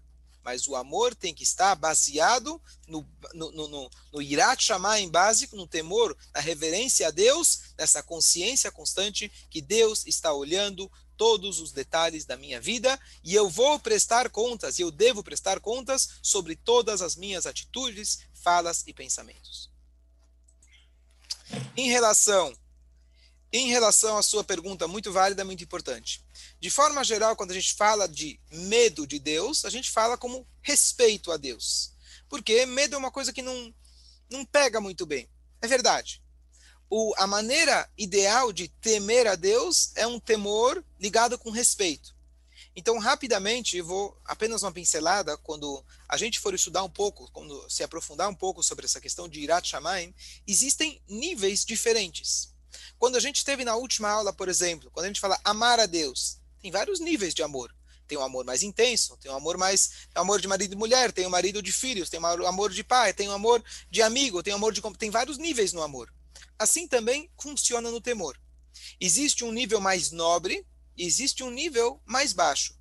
mas 0.48 0.66
o 0.66 0.74
amor 0.74 1.14
tem 1.14 1.34
que 1.34 1.42
estar 1.42 1.74
baseado 1.74 2.58
no, 2.86 3.06
no, 3.34 3.52
no, 3.52 3.68
no, 3.68 3.90
no 4.10 4.22
irat 4.22 4.64
chamar 4.64 4.98
em 4.98 5.06
básico, 5.06 5.54
no 5.54 5.66
temor, 5.66 6.16
na 6.32 6.40
reverência 6.40 7.08
a 7.08 7.10
Deus, 7.10 7.74
nessa 7.76 8.02
consciência 8.02 8.72
constante 8.72 9.30
que 9.50 9.60
Deus 9.60 10.06
está 10.06 10.32
olhando 10.32 10.90
todos 11.18 11.60
os 11.60 11.70
detalhes 11.70 12.24
da 12.24 12.34
minha 12.34 12.58
vida 12.58 12.98
e 13.22 13.34
eu 13.34 13.50
vou 13.50 13.78
prestar 13.78 14.30
contas, 14.30 14.78
e 14.78 14.82
eu 14.82 14.90
devo 14.90 15.22
prestar 15.22 15.60
contas 15.60 16.08
sobre 16.22 16.56
todas 16.56 17.02
as 17.02 17.14
minhas 17.14 17.44
atitudes, 17.44 18.20
falas 18.32 18.84
e 18.86 18.94
pensamentos. 18.94 19.68
Em 21.76 21.90
relação 21.90 22.56
em 23.52 23.68
relação 23.68 24.16
à 24.16 24.22
sua 24.22 24.44
pergunta 24.44 24.86
muito 24.86 25.12
válida, 25.12 25.44
muito 25.44 25.64
importante. 25.64 26.24
De 26.60 26.70
forma 26.70 27.02
geral, 27.02 27.36
quando 27.36 27.50
a 27.50 27.54
gente 27.54 27.74
fala 27.74 28.06
de 28.08 28.40
medo 28.50 29.06
de 29.06 29.18
Deus, 29.18 29.64
a 29.64 29.70
gente 29.70 29.90
fala 29.90 30.18
como 30.18 30.46
respeito 30.60 31.32
a 31.32 31.36
Deus. 31.36 31.92
Porque 32.28 32.66
medo 32.66 32.94
é 32.94 32.98
uma 32.98 33.10
coisa 33.10 33.32
que 33.32 33.42
não, 33.42 33.74
não 34.30 34.44
pega 34.44 34.80
muito 34.80 35.06
bem. 35.06 35.28
É 35.62 35.66
verdade 35.66 36.22
o, 36.90 37.14
a 37.18 37.26
maneira 37.26 37.88
ideal 37.96 38.52
de 38.52 38.68
temer 38.68 39.26
a 39.26 39.34
Deus 39.34 39.92
é 39.94 40.06
um 40.06 40.18
temor 40.18 40.82
ligado 40.98 41.38
com 41.38 41.50
respeito. 41.50 42.16
Então, 42.74 42.98
rapidamente, 42.98 43.80
vou 43.80 44.16
apenas 44.24 44.62
uma 44.62 44.72
pincelada, 44.72 45.36
quando 45.38 45.84
a 46.08 46.16
gente 46.16 46.38
for 46.38 46.54
estudar 46.54 46.84
um 46.84 46.90
pouco, 46.90 47.28
quando 47.32 47.68
se 47.68 47.82
aprofundar 47.82 48.28
um 48.28 48.34
pouco 48.34 48.62
sobre 48.62 48.84
essa 48.84 49.00
questão 49.00 49.28
de 49.28 49.40
Irat 49.40 49.68
Shamayim, 49.68 50.14
existem 50.46 51.02
níveis 51.08 51.64
diferentes. 51.64 52.54
Quando 52.98 53.16
a 53.16 53.20
gente 53.20 53.44
teve 53.44 53.64
na 53.64 53.76
última 53.76 54.08
aula, 54.08 54.32
por 54.32 54.48
exemplo, 54.48 54.90
quando 54.90 55.04
a 55.04 55.08
gente 55.08 55.20
fala 55.20 55.40
amar 55.44 55.78
a 55.78 55.86
Deus, 55.86 56.38
tem 56.60 56.70
vários 56.70 57.00
níveis 57.00 57.32
de 57.32 57.42
amor. 57.42 57.74
Tem 58.08 58.16
um 58.16 58.22
amor 58.22 58.44
mais 58.44 58.62
intenso, 58.62 59.18
tem 59.18 59.30
um 59.30 59.36
amor 59.36 59.58
mais 59.58 59.90
um 60.16 60.20
amor 60.20 60.40
de 60.40 60.48
marido 60.48 60.72
e 60.72 60.76
mulher, 60.76 61.12
tem 61.12 61.26
o 61.26 61.28
um 61.28 61.30
marido 61.30 61.62
de 61.62 61.70
filhos, 61.70 62.08
tem 62.08 62.18
um 62.18 62.46
amor 62.46 62.72
de 62.72 62.82
pai, 62.82 63.12
tem 63.12 63.28
um 63.28 63.32
amor 63.32 63.62
de 63.90 64.00
amigo, 64.00 64.42
tem 64.42 64.52
um 64.54 64.56
amor 64.56 64.72
de 64.72 64.80
tem 64.96 65.10
vários 65.10 65.36
níveis 65.36 65.72
no 65.72 65.82
amor. 65.82 66.12
Assim 66.58 66.88
também 66.88 67.30
funciona 67.38 67.90
no 67.90 68.00
temor. 68.00 68.40
Existe 68.98 69.44
um 69.44 69.52
nível 69.52 69.80
mais 69.80 70.10
nobre 70.10 70.66
e 70.96 71.04
existe 71.06 71.44
um 71.44 71.50
nível 71.50 72.00
mais 72.04 72.32
baixo. 72.32 72.74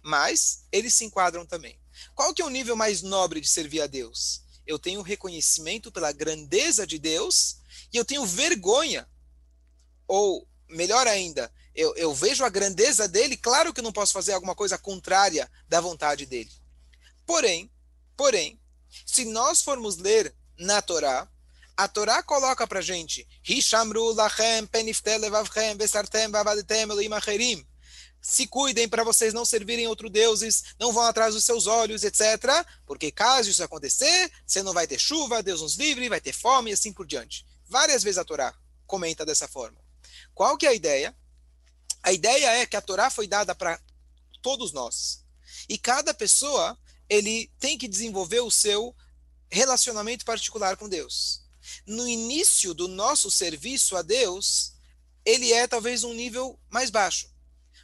Mas 0.00 0.64
eles 0.70 0.94
se 0.94 1.04
enquadram 1.04 1.44
também. 1.44 1.78
Qual 2.14 2.32
que 2.32 2.40
é 2.40 2.44
o 2.44 2.50
nível 2.50 2.76
mais 2.76 3.02
nobre 3.02 3.40
de 3.40 3.48
servir 3.48 3.82
a 3.82 3.86
Deus? 3.86 4.42
Eu 4.66 4.78
tenho 4.78 5.02
reconhecimento 5.02 5.90
pela 5.90 6.12
grandeza 6.12 6.86
de 6.86 6.98
Deus 6.98 7.58
e 7.92 7.96
eu 7.96 8.04
tenho 8.04 8.24
vergonha. 8.24 9.08
Ou, 10.06 10.46
melhor 10.68 11.06
ainda, 11.06 11.52
eu, 11.74 11.94
eu 11.96 12.14
vejo 12.14 12.44
a 12.44 12.48
grandeza 12.48 13.08
dele, 13.08 13.36
claro 13.36 13.72
que 13.72 13.82
não 13.82 13.92
posso 13.92 14.12
fazer 14.12 14.32
alguma 14.32 14.54
coisa 14.54 14.76
contrária 14.76 15.50
da 15.68 15.80
vontade 15.80 16.26
dele. 16.26 16.50
Porém, 17.26 17.70
porém, 18.16 18.60
se 19.06 19.24
nós 19.24 19.62
formos 19.62 19.96
ler 19.96 20.34
na 20.58 20.82
Torá, 20.82 21.28
a 21.76 21.88
Torá 21.88 22.22
coloca 22.22 22.66
para 22.66 22.80
gente. 22.80 23.26
Se 28.20 28.46
cuidem 28.46 28.88
para 28.88 29.02
vocês 29.02 29.34
não 29.34 29.44
servirem 29.44 29.88
outros 29.88 30.10
deuses, 30.10 30.62
não 30.78 30.92
vão 30.92 31.02
atrás 31.02 31.34
dos 31.34 31.44
seus 31.44 31.66
olhos, 31.66 32.04
etc. 32.04 32.20
Porque 32.86 33.10
caso 33.10 33.50
isso 33.50 33.64
acontecer, 33.64 34.30
você 34.46 34.62
não 34.62 34.72
vai 34.72 34.86
ter 34.86 35.00
chuva, 35.00 35.42
Deus 35.42 35.60
nos 35.60 35.74
livre, 35.74 36.08
vai 36.08 36.20
ter 36.20 36.32
fome 36.32 36.70
e 36.70 36.74
assim 36.74 36.92
por 36.92 37.06
diante. 37.06 37.44
Várias 37.66 38.02
vezes 38.02 38.18
a 38.18 38.24
Torá 38.24 38.54
comenta 38.86 39.26
dessa 39.26 39.48
forma. 39.48 39.81
Qual 40.34 40.56
que 40.56 40.66
é 40.66 40.70
a 40.70 40.74
ideia? 40.74 41.16
A 42.02 42.12
ideia 42.12 42.46
é 42.58 42.66
que 42.66 42.76
a 42.76 42.80
Torá 42.80 43.10
foi 43.10 43.26
dada 43.26 43.54
para 43.54 43.80
todos 44.40 44.72
nós. 44.72 45.24
E 45.68 45.78
cada 45.78 46.12
pessoa, 46.12 46.78
ele 47.08 47.50
tem 47.58 47.78
que 47.78 47.86
desenvolver 47.86 48.40
o 48.40 48.50
seu 48.50 48.94
relacionamento 49.50 50.24
particular 50.24 50.76
com 50.76 50.88
Deus 50.88 51.42
no 51.86 52.08
início 52.08 52.74
do 52.74 52.88
nosso 52.88 53.30
serviço 53.30 53.96
a 53.96 54.02
Deus, 54.02 54.74
ele 55.24 55.52
é 55.52 55.66
talvez 55.66 56.04
um 56.04 56.14
nível 56.14 56.58
mais 56.68 56.90
baixo. 56.90 57.30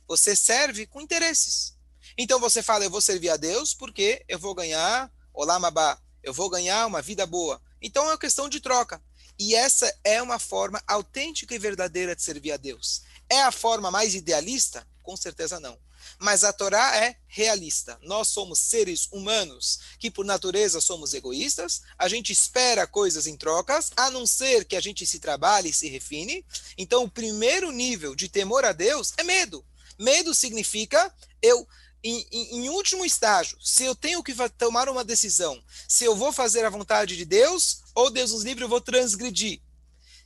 Você 0.07 0.35
serve 0.35 0.87
com 0.87 1.01
interesses. 1.01 1.77
Então 2.17 2.41
você 2.41 2.63
fala, 2.63 2.85
eu 2.85 2.91
vou 2.91 3.01
servir 3.01 3.31
a 3.31 3.37
Deus 3.37 3.75
porque 3.75 4.25
eu 4.29 4.39
vou 4.39 4.55
ganhar 4.55 5.13
olamabá, 5.33 6.01
eu 6.23 6.33
vou 6.33 6.51
ganhar 6.51 6.87
uma 6.87 7.03
vida 7.03 7.27
boa. 7.27 7.61
Então 7.81 8.05
é 8.05 8.09
uma 8.09 8.19
questão 8.19 8.49
de 8.49 8.61
troca. 8.61 9.03
E 9.39 9.55
essa 9.55 9.93
é 10.03 10.21
uma 10.21 10.39
forma 10.39 10.83
autêntica 10.87 11.55
e 11.55 11.59
verdadeira 11.59 12.17
de 12.17 12.23
servir 12.23 12.53
a 12.53 12.57
Deus. 12.57 13.03
É 13.29 13.43
a 13.43 13.53
forma 13.53 13.91
mais 13.91 14.15
idealista? 14.15 14.87
Com 15.03 15.17
certeza 15.17 15.61
não. 15.61 15.79
Mas 16.19 16.43
a 16.43 16.53
Torá 16.53 16.97
é 16.97 17.17
realista. 17.27 17.99
Nós 18.03 18.29
somos 18.29 18.59
seres 18.59 19.09
humanos 19.13 19.79
que, 19.99 20.11
por 20.11 20.25
natureza, 20.25 20.81
somos 20.81 21.15
egoístas. 21.15 21.83
A 21.97 22.09
gente 22.09 22.33
espera 22.33 22.87
coisas 22.87 23.27
em 23.27 23.37
trocas, 23.37 23.93
a 23.97 24.11
não 24.11 24.27
ser 24.27 24.65
que 24.65 24.75
a 24.75 24.81
gente 24.81 25.07
se 25.07 25.21
trabalhe 25.21 25.71
e 25.71 25.75
se 25.75 25.89
refine. 25.89 26.45
Então, 26.77 27.05
o 27.05 27.11
primeiro 27.11 27.71
nível 27.71 28.15
de 28.15 28.29
temor 28.29 28.65
a 28.65 28.73
Deus 28.73 29.13
é 29.17 29.23
medo. 29.23 29.65
Medo 29.99 30.35
significa 30.35 31.13
eu 31.43 31.67
em, 32.03 32.27
em, 32.31 32.59
em, 32.59 32.69
último 32.69 33.05
estágio, 33.05 33.59
se 33.61 33.85
eu 33.85 33.95
tenho 33.95 34.23
que 34.23 34.33
tomar 34.51 34.89
uma 34.89 35.05
decisão, 35.05 35.61
se 35.89 36.05
eu 36.05 36.15
vou 36.15 36.33
fazer 36.33 36.65
a 36.65 36.71
vontade 36.71 37.17
de 37.17 37.25
Deus 37.25 37.83
ou 37.99 38.11
Deus 38.11 38.31
nos 38.31 38.45
livre, 38.45 38.63
eu 38.63 38.69
vou 38.69 38.81
transgredir. 38.81 39.61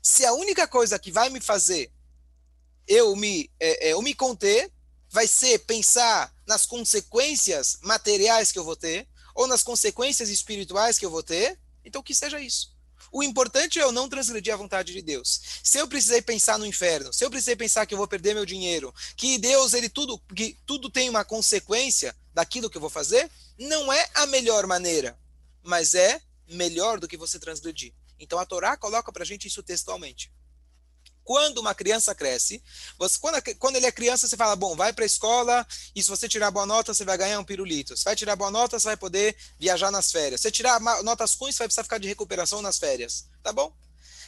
Se 0.02 0.26
a 0.26 0.34
única 0.34 0.68
coisa 0.68 0.98
que 0.98 1.10
vai 1.10 1.30
me 1.30 1.40
fazer 1.40 1.90
eu 2.86 3.16
me, 3.16 3.50
é, 3.58 3.88
é, 3.88 3.92
eu 3.94 4.02
me 4.02 4.12
conter 4.12 4.70
vai 5.08 5.26
ser 5.26 5.58
pensar 5.60 6.34
nas 6.46 6.66
consequências 6.66 7.78
materiais 7.80 8.52
que 8.52 8.58
eu 8.58 8.64
vou 8.64 8.76
ter, 8.76 9.08
ou 9.34 9.46
nas 9.46 9.62
consequências 9.62 10.28
espirituais 10.28 10.98
que 10.98 11.06
eu 11.06 11.10
vou 11.10 11.22
ter, 11.22 11.58
então 11.82 12.02
que 12.02 12.14
seja 12.14 12.38
isso. 12.38 12.76
O 13.10 13.22
importante 13.22 13.78
é 13.78 13.82
eu 13.82 13.92
não 13.92 14.06
transgredir 14.06 14.52
a 14.52 14.56
vontade 14.58 14.92
de 14.92 15.00
Deus. 15.00 15.40
Se 15.64 15.78
eu 15.78 15.88
precisei 15.88 16.20
pensar 16.20 16.58
no 16.58 16.66
inferno, 16.66 17.10
se 17.10 17.24
eu 17.24 17.30
precisei 17.30 17.56
pensar 17.56 17.86
que 17.86 17.94
eu 17.94 17.98
vou 17.98 18.08
perder 18.08 18.34
meu 18.34 18.44
dinheiro, 18.44 18.94
que 19.16 19.38
Deus, 19.38 19.72
ele 19.72 19.88
tudo, 19.88 20.18
que 20.34 20.58
tudo 20.66 20.90
tem 20.90 21.08
uma 21.08 21.24
consequência 21.24 22.14
daquilo 22.34 22.68
que 22.68 22.76
eu 22.76 22.82
vou 22.82 22.90
fazer, 22.90 23.30
não 23.58 23.90
é 23.90 24.10
a 24.14 24.26
melhor 24.26 24.66
maneira, 24.66 25.18
mas 25.62 25.94
é 25.94 26.20
melhor 26.52 26.98
do 26.98 27.08
que 27.08 27.16
você 27.16 27.38
transgredir. 27.38 27.92
Então 28.18 28.38
a 28.38 28.46
Torá 28.46 28.76
coloca 28.76 29.12
para 29.12 29.22
a 29.22 29.26
gente 29.26 29.48
isso 29.48 29.62
textualmente. 29.62 30.32
Quando 31.24 31.58
uma 31.58 31.74
criança 31.74 32.14
cresce, 32.14 32.62
você, 32.98 33.18
quando, 33.18 33.40
quando 33.58 33.76
ele 33.76 33.86
é 33.86 33.92
criança, 33.92 34.26
você 34.26 34.36
fala, 34.36 34.56
bom, 34.56 34.74
vai 34.74 34.92
para 34.92 35.04
a 35.04 35.06
escola 35.06 35.66
e 35.94 36.02
se 36.02 36.08
você 36.08 36.28
tirar 36.28 36.50
boa 36.50 36.66
nota, 36.66 36.92
você 36.92 37.04
vai 37.04 37.16
ganhar 37.16 37.38
um 37.38 37.44
pirulito. 37.44 37.96
Se 37.96 38.04
vai 38.04 38.16
tirar 38.16 38.34
boa 38.34 38.50
nota, 38.50 38.78
você 38.78 38.88
vai 38.88 38.96
poder 38.96 39.36
viajar 39.58 39.90
nas 39.90 40.10
férias. 40.10 40.40
Se 40.40 40.50
tirar 40.50 40.80
notas 41.02 41.34
ruins, 41.34 41.54
você 41.54 41.60
vai 41.60 41.68
precisar 41.68 41.84
ficar 41.84 41.98
de 41.98 42.08
recuperação 42.08 42.60
nas 42.60 42.78
férias. 42.78 43.28
Tá 43.42 43.52
bom? 43.52 43.72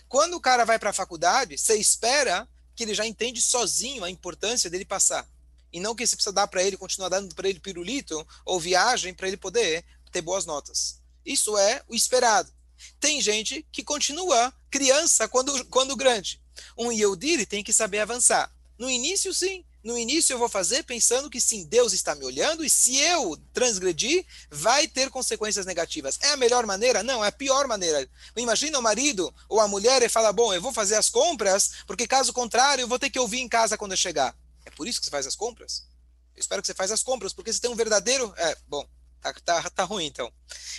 Quando 0.09 0.35
o 0.35 0.41
cara 0.41 0.65
vai 0.65 0.79
para 0.79 0.91
a 0.91 0.93
faculdade, 0.93 1.59
você 1.59 1.75
espera 1.75 2.49
que 2.77 2.85
ele 2.85 2.95
já 2.95 3.07
entende 3.07 3.43
sozinho 3.43 4.05
a 4.05 4.11
importância 4.11 4.71
dele 4.71 4.85
passar. 4.85 5.29
E 5.73 5.81
não 5.81 5.95
que 5.95 6.07
você 6.07 6.15
precisa 6.15 6.33
dar 6.33 6.47
para 6.47 6.63
ele, 6.63 6.77
continuar 6.77 7.09
dando 7.09 7.35
para 7.35 7.49
ele 7.49 7.59
pirulito 7.59 8.25
ou 8.45 8.61
viagem 8.61 9.13
para 9.13 9.27
ele 9.27 9.37
poder 9.37 9.85
ter 10.13 10.23
boas 10.23 10.47
notas. 10.47 11.01
Isso 11.25 11.57
é 11.57 11.83
o 11.89 11.95
esperado. 11.95 12.53
Tem 13.01 13.21
gente 13.21 13.67
que 13.73 13.83
continua 13.83 14.53
criança 14.71 15.29
quando, 15.29 15.65
quando 15.67 15.97
grande. 15.97 16.41
Um 16.77 16.93
Yehudi 16.93 17.47
tem 17.47 17.63
que 17.63 17.73
saber 17.73 18.01
avançar. 18.01 18.51
No 18.79 18.91
início, 18.91 19.33
sim. 19.33 19.65
No 19.85 19.99
início 19.99 20.33
eu 20.33 20.39
vou 20.39 20.49
fazer 20.49 20.83
pensando 20.85 21.29
que 21.29 21.39
sim, 21.39 21.67
Deus 21.67 21.93
está 21.93 22.15
me 22.15 22.25
olhando 22.25 22.65
e 22.65 22.71
se 22.71 22.97
eu 22.97 23.37
transgredir, 23.53 24.25
vai 24.51 24.89
ter 24.89 25.11
consequências 25.11 25.67
negativas. 25.67 26.19
É 26.23 26.31
a 26.31 26.39
melhor 26.39 26.65
maneira? 26.65 27.03
Não, 27.03 27.23
é 27.23 27.29
a 27.29 27.33
pior 27.33 27.69
maneira. 27.69 28.09
Imagina 28.35 28.79
o 28.79 28.83
marido 28.83 29.33
ou 29.47 29.61
a 29.61 29.69
mulher 29.69 30.03
e 30.03 30.09
fala: 30.09 30.33
Bom, 30.33 30.55
eu 30.55 30.63
vou 30.63 30.73
fazer 30.73 30.95
as 30.95 31.11
compras, 31.11 31.73
porque 31.87 32.07
caso 32.07 32.33
contrário, 32.33 32.83
eu 32.83 32.89
vou 32.89 32.99
ter 32.99 33.11
que 33.11 33.19
ouvir 33.19 33.41
em 33.41 33.49
casa 33.49 33.77
quando 33.77 33.93
eu 33.93 33.99
chegar. 33.99 34.35
É 34.65 34.71
por 34.71 34.89
isso 34.89 35.01
que 35.01 35.05
você 35.05 35.11
faz 35.11 35.27
as 35.27 35.37
compras? 35.37 35.85
Eu 36.35 36.41
espero 36.41 36.63
que 36.63 36.67
você 36.67 36.75
faz 36.75 36.91
as 36.91 37.03
compras, 37.03 37.35
porque 37.35 37.53
você 37.53 37.61
tem 37.61 37.71
um 37.71 37.77
verdadeiro. 37.77 38.33
É, 38.39 38.57
bom, 38.67 38.89
Tá, 39.25 39.33
tá, 39.33 39.71
tá 39.71 39.85
ruim, 39.85 40.05
então. 40.05 40.31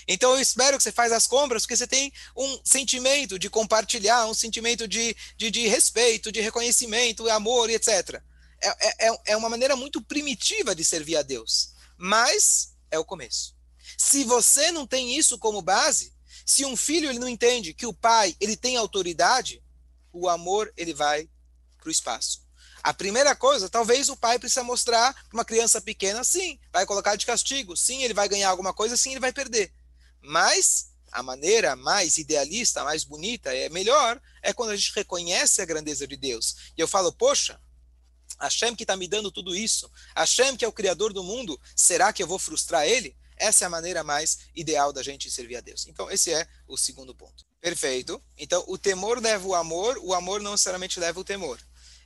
Então 0.08 0.36
eu 0.36 0.40
espero 0.40 0.78
que 0.78 0.84
você 0.84 0.92
faz 0.92 1.12
as 1.12 1.26
compras 1.26 1.64
porque 1.64 1.76
você 1.76 1.88
tem 1.88 2.14
um 2.38 2.60
sentimento 2.64 3.40
de 3.40 3.50
compartilhar, 3.50 4.28
um 4.28 4.36
sentimento 4.36 4.88
de, 4.88 5.16
de, 5.36 5.50
de 5.50 5.68
respeito, 5.68 6.32
de 6.32 6.42
reconhecimento, 6.42 7.28
amor 7.28 7.72
etc. 7.72 8.22
É, 8.62 9.08
é, 9.08 9.18
é 9.26 9.38
uma 9.38 9.50
maneira 9.50 9.76
muito 9.76 10.00
primitiva 10.00 10.76
de 10.76 10.86
servir 10.86 11.18
a 11.18 11.24
Deus. 11.24 11.74
Mas 11.98 12.76
é 12.92 13.00
o 13.00 13.06
começo. 13.06 13.56
Se 13.98 14.24
você 14.24 14.72
não 14.72 14.86
tem 14.86 15.18
isso 15.18 15.40
como 15.40 15.60
base, 15.60 16.14
se 16.46 16.66
um 16.66 16.78
filho 16.78 17.10
ele 17.10 17.18
não 17.18 17.28
entende 17.28 17.74
que 17.74 17.88
o 17.88 17.94
pai 17.94 18.36
ele 18.40 18.56
tem 18.56 18.78
autoridade, 18.78 19.64
o 20.14 20.30
amor 20.30 20.72
ele 20.78 20.94
vai 20.94 21.28
para 21.80 21.88
o 21.88 21.92
espaço. 21.92 22.45
A 22.86 22.94
primeira 22.94 23.36
coisa, 23.36 23.68
talvez 23.68 24.10
o 24.10 24.16
pai 24.16 24.38
precisa 24.38 24.64
mostrar 24.64 25.12
para 25.12 25.34
uma 25.36 25.44
criança 25.44 25.82
pequena, 25.82 26.24
sim, 26.24 26.60
vai 26.72 26.86
colocar 26.86 27.16
de 27.16 27.26
castigo, 27.26 27.76
sim, 27.76 28.04
ele 28.04 28.14
vai 28.14 28.30
ganhar 28.30 28.48
alguma 28.48 28.72
coisa, 28.72 28.96
sim, 28.96 29.10
ele 29.10 29.20
vai 29.20 29.34
perder. 29.34 29.74
Mas 30.22 30.92
a 31.12 31.24
maneira 31.24 31.76
mais 31.76 32.20
idealista, 32.20 32.84
mais 32.84 33.04
bonita, 33.04 33.52
é 33.52 33.70
melhor, 33.70 34.22
é 34.40 34.54
quando 34.54 34.70
a 34.70 34.76
gente 34.76 34.94
reconhece 34.94 35.64
a 35.64 35.66
grandeza 35.66 36.06
de 36.06 36.16
Deus. 36.16 36.58
E 36.78 36.80
eu 36.80 36.88
falo, 36.88 37.12
poxa, 37.12 37.60
Hashem 38.40 38.76
que 38.76 38.84
está 38.84 38.96
me 38.96 39.08
dando 39.08 39.32
tudo 39.32 39.56
isso, 39.56 39.92
Hashem 40.16 40.56
que 40.56 40.64
é 40.64 40.68
o 40.68 40.72
Criador 40.72 41.12
do 41.12 41.24
mundo, 41.24 41.60
será 41.76 42.14
que 42.14 42.22
eu 42.22 42.28
vou 42.28 42.38
frustrar 42.38 42.86
ele? 42.86 43.18
Essa 43.36 43.66
é 43.66 43.66
a 43.66 43.70
maneira 43.70 44.04
mais 44.04 44.42
ideal 44.54 44.94
da 44.94 45.02
gente 45.02 45.32
servir 45.32 45.56
a 45.56 45.62
Deus. 45.62 45.88
Então, 45.88 46.12
esse 46.12 46.32
é 46.32 46.48
o 46.68 46.78
segundo 46.78 47.16
ponto. 47.16 47.44
Perfeito. 47.60 48.24
Então, 48.38 48.64
o 48.68 48.78
temor 48.78 49.20
leva 49.20 49.48
o 49.48 49.56
amor, 49.56 49.98
o 50.04 50.14
amor 50.14 50.40
não 50.40 50.52
necessariamente 50.52 51.00
leva 51.00 51.20
o 51.20 51.24
temor. 51.24 51.60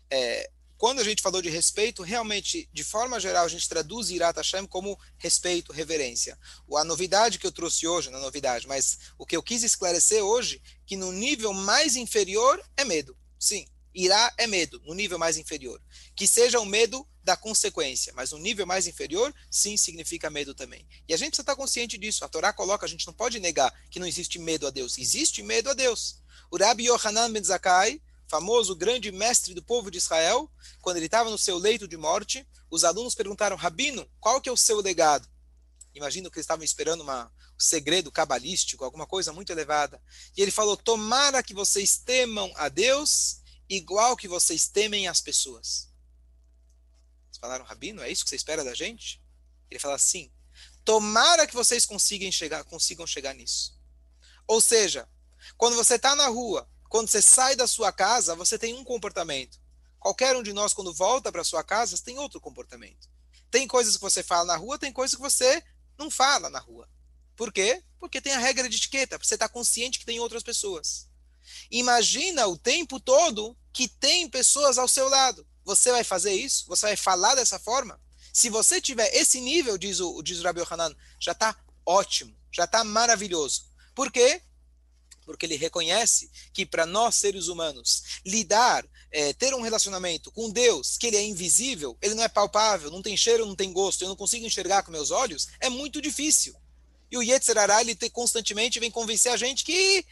É, 0.09 0.49
quando 0.79 0.99
a 0.99 1.03
gente 1.03 1.21
falou 1.21 1.41
de 1.41 1.49
respeito, 1.49 2.01
realmente, 2.01 2.69
de 2.71 2.85
forma 2.85 3.19
geral, 3.19 3.43
a 3.43 3.49
gente 3.49 3.67
traduz 3.67 4.09
Irat 4.09 4.37
Hashem 4.37 4.65
como 4.65 4.97
respeito, 5.17 5.73
reverência. 5.73 6.39
A 6.73 6.85
novidade 6.85 7.37
que 7.37 7.45
eu 7.45 7.51
trouxe 7.51 7.85
hoje, 7.85 8.09
não 8.09 8.17
é 8.17 8.21
novidade, 8.21 8.65
mas 8.65 8.97
o 9.17 9.25
que 9.25 9.35
eu 9.35 9.43
quis 9.43 9.61
esclarecer 9.61 10.23
hoje, 10.23 10.61
que 10.85 10.95
no 10.95 11.11
nível 11.11 11.51
mais 11.51 11.97
inferior 11.97 12.63
é 12.77 12.85
medo. 12.85 13.13
Sim, 13.37 13.67
Irá 13.93 14.33
é 14.37 14.47
medo, 14.47 14.81
no 14.85 14.93
nível 14.93 15.19
mais 15.19 15.37
inferior. 15.37 15.81
Que 16.15 16.25
seja 16.25 16.61
o 16.61 16.65
medo 16.65 17.05
da 17.25 17.35
consequência, 17.35 18.13
mas 18.15 18.31
no 18.31 18.37
nível 18.37 18.65
mais 18.65 18.87
inferior, 18.87 19.35
sim, 19.51 19.75
significa 19.75 20.29
medo 20.29 20.55
também. 20.55 20.87
E 21.09 21.13
a 21.13 21.17
gente 21.17 21.31
precisa 21.31 21.41
estar 21.41 21.57
consciente 21.57 21.97
disso. 21.97 22.23
A 22.23 22.29
Torá 22.29 22.53
coloca, 22.53 22.85
a 22.85 22.89
gente 22.89 23.05
não 23.05 23.13
pode 23.13 23.37
negar 23.41 23.73
que 23.89 23.99
não 23.99 24.07
existe 24.07 24.39
medo 24.39 24.65
a 24.65 24.69
Deus. 24.69 24.97
Existe 24.97 25.43
medo 25.43 25.69
a 25.69 25.73
Deus. 25.73 26.21
O 26.49 26.57
Rabbi 26.57 26.85
Yohanan 26.85 27.33
Ben 27.33 27.43
Zakkai, 27.43 28.01
famoso 28.29 28.75
grande 28.75 29.11
mestre 29.11 29.55
do 29.55 29.63
povo 29.63 29.89
de 29.89 29.97
Israel, 29.97 30.49
quando 30.81 30.97
ele 30.97 31.07
estava 31.07 31.31
no 31.31 31.37
seu 31.37 31.57
leito 31.57 31.87
de 31.87 31.97
morte, 31.97 32.47
os 32.69 32.83
alunos 32.83 33.15
perguntaram, 33.15 33.57
Rabino, 33.57 34.07
qual 34.19 34.39
que 34.39 34.47
é 34.47 34.51
o 34.51 34.57
seu 34.57 34.79
legado? 34.79 35.27
Imagino 35.95 36.29
que 36.29 36.37
eles 36.37 36.45
estavam 36.45 36.63
esperando 36.63 37.01
uma, 37.01 37.25
um 37.25 37.59
segredo 37.59 38.11
cabalístico, 38.11 38.85
alguma 38.85 39.07
coisa 39.07 39.33
muito 39.33 39.51
elevada. 39.51 40.01
E 40.37 40.41
ele 40.43 40.51
falou, 40.51 40.77
tomara 40.77 41.41
que 41.41 41.55
vocês 41.55 41.97
temam 41.97 42.53
a 42.55 42.69
Deus 42.69 43.41
igual 43.67 44.15
que 44.15 44.27
vocês 44.27 44.67
temem 44.67 45.07
as 45.07 45.19
pessoas. 45.19 45.89
Eles 47.27 47.39
falaram, 47.39 47.65
Rabino, 47.65 48.03
é 48.03 48.11
isso 48.11 48.23
que 48.23 48.29
você 48.29 48.35
espera 48.35 48.63
da 48.63 48.75
gente? 48.75 49.19
Ele 49.71 49.79
fala, 49.79 49.97
sim. 49.97 50.31
Tomara 50.85 51.47
que 51.47 51.55
vocês 51.55 51.83
consigam 51.83 52.31
chegar, 52.31 52.63
consigam 52.63 53.07
chegar 53.07 53.33
nisso. 53.33 53.75
Ou 54.47 54.61
seja, 54.61 55.09
quando 55.57 55.75
você 55.75 55.95
está 55.95 56.15
na 56.15 56.27
rua 56.27 56.69
quando 56.89 57.07
você 57.07 57.21
sai 57.21 57.55
da 57.55 57.67
sua 57.67 57.91
casa, 57.91 58.35
você 58.35 58.57
tem 58.57 58.73
um 58.73 58.83
comportamento. 58.83 59.59
Qualquer 59.99 60.35
um 60.35 60.41
de 60.41 60.51
nós, 60.51 60.73
quando 60.73 60.93
volta 60.93 61.31
para 61.31 61.43
sua 61.43 61.63
casa, 61.63 61.97
tem 62.03 62.17
outro 62.17 62.41
comportamento. 62.41 63.07
Tem 63.51 63.67
coisas 63.67 63.95
que 63.95 64.01
você 64.01 64.23
fala 64.23 64.45
na 64.45 64.55
rua, 64.55 64.79
tem 64.79 64.91
coisas 64.91 65.15
que 65.15 65.21
você 65.21 65.63
não 65.97 66.09
fala 66.09 66.49
na 66.49 66.59
rua. 66.59 66.89
Por 67.35 67.53
quê? 67.53 67.83
Porque 67.99 68.19
tem 68.19 68.33
a 68.33 68.39
regra 68.39 68.67
de 68.67 68.75
etiqueta, 68.75 69.17
você 69.17 69.35
está 69.35 69.47
consciente 69.47 69.99
que 69.99 70.05
tem 70.05 70.19
outras 70.19 70.41
pessoas. 70.41 71.07
Imagina 71.69 72.47
o 72.47 72.57
tempo 72.57 72.99
todo 72.99 73.55
que 73.71 73.87
tem 73.87 74.27
pessoas 74.27 74.77
ao 74.77 74.87
seu 74.87 75.07
lado. 75.07 75.47
Você 75.63 75.91
vai 75.91 76.03
fazer 76.03 76.33
isso? 76.33 76.65
Você 76.67 76.87
vai 76.87 76.95
falar 76.95 77.35
dessa 77.35 77.59
forma? 77.59 78.01
Se 78.33 78.49
você 78.49 78.81
tiver 78.81 79.13
esse 79.15 79.39
nível, 79.39 79.77
diz 79.77 79.99
o, 79.99 80.21
diz 80.21 80.39
o 80.39 80.43
Rabbi 80.43 80.61
Hanan, 80.69 80.95
já 81.19 81.33
está 81.33 81.55
ótimo, 81.85 82.35
já 82.51 82.65
está 82.65 82.83
maravilhoso. 82.83 83.69
Por 83.93 84.11
quê? 84.11 84.41
Porque 85.29 85.45
ele 85.45 85.57
reconhece 85.57 86.27
que 86.51 86.65
para 86.65 86.87
nós 86.87 87.13
seres 87.13 87.49
humanos 87.49 88.03
lidar, 88.25 88.83
é, 89.11 89.31
ter 89.31 89.53
um 89.53 89.61
relacionamento 89.61 90.31
com 90.31 90.49
Deus, 90.49 90.97
que 90.97 91.05
ele 91.05 91.17
é 91.17 91.23
invisível, 91.23 91.95
ele 92.01 92.15
não 92.15 92.23
é 92.23 92.27
palpável, 92.27 92.89
não 92.89 92.99
tem 92.99 93.15
cheiro, 93.15 93.45
não 93.45 93.55
tem 93.55 93.71
gosto, 93.71 94.01
eu 94.01 94.07
não 94.07 94.15
consigo 94.15 94.43
enxergar 94.43 94.81
com 94.81 94.91
meus 94.91 95.11
olhos, 95.11 95.49
é 95.59 95.69
muito 95.69 96.01
difícil. 96.01 96.55
E 97.11 97.15
o 97.15 97.21
Yetzirará, 97.21 97.79
ele 97.79 97.95
constantemente 98.09 98.79
vem 98.79 98.89
convencer 98.89 99.31
a 99.31 99.37
gente 99.37 99.63
que 99.63 100.03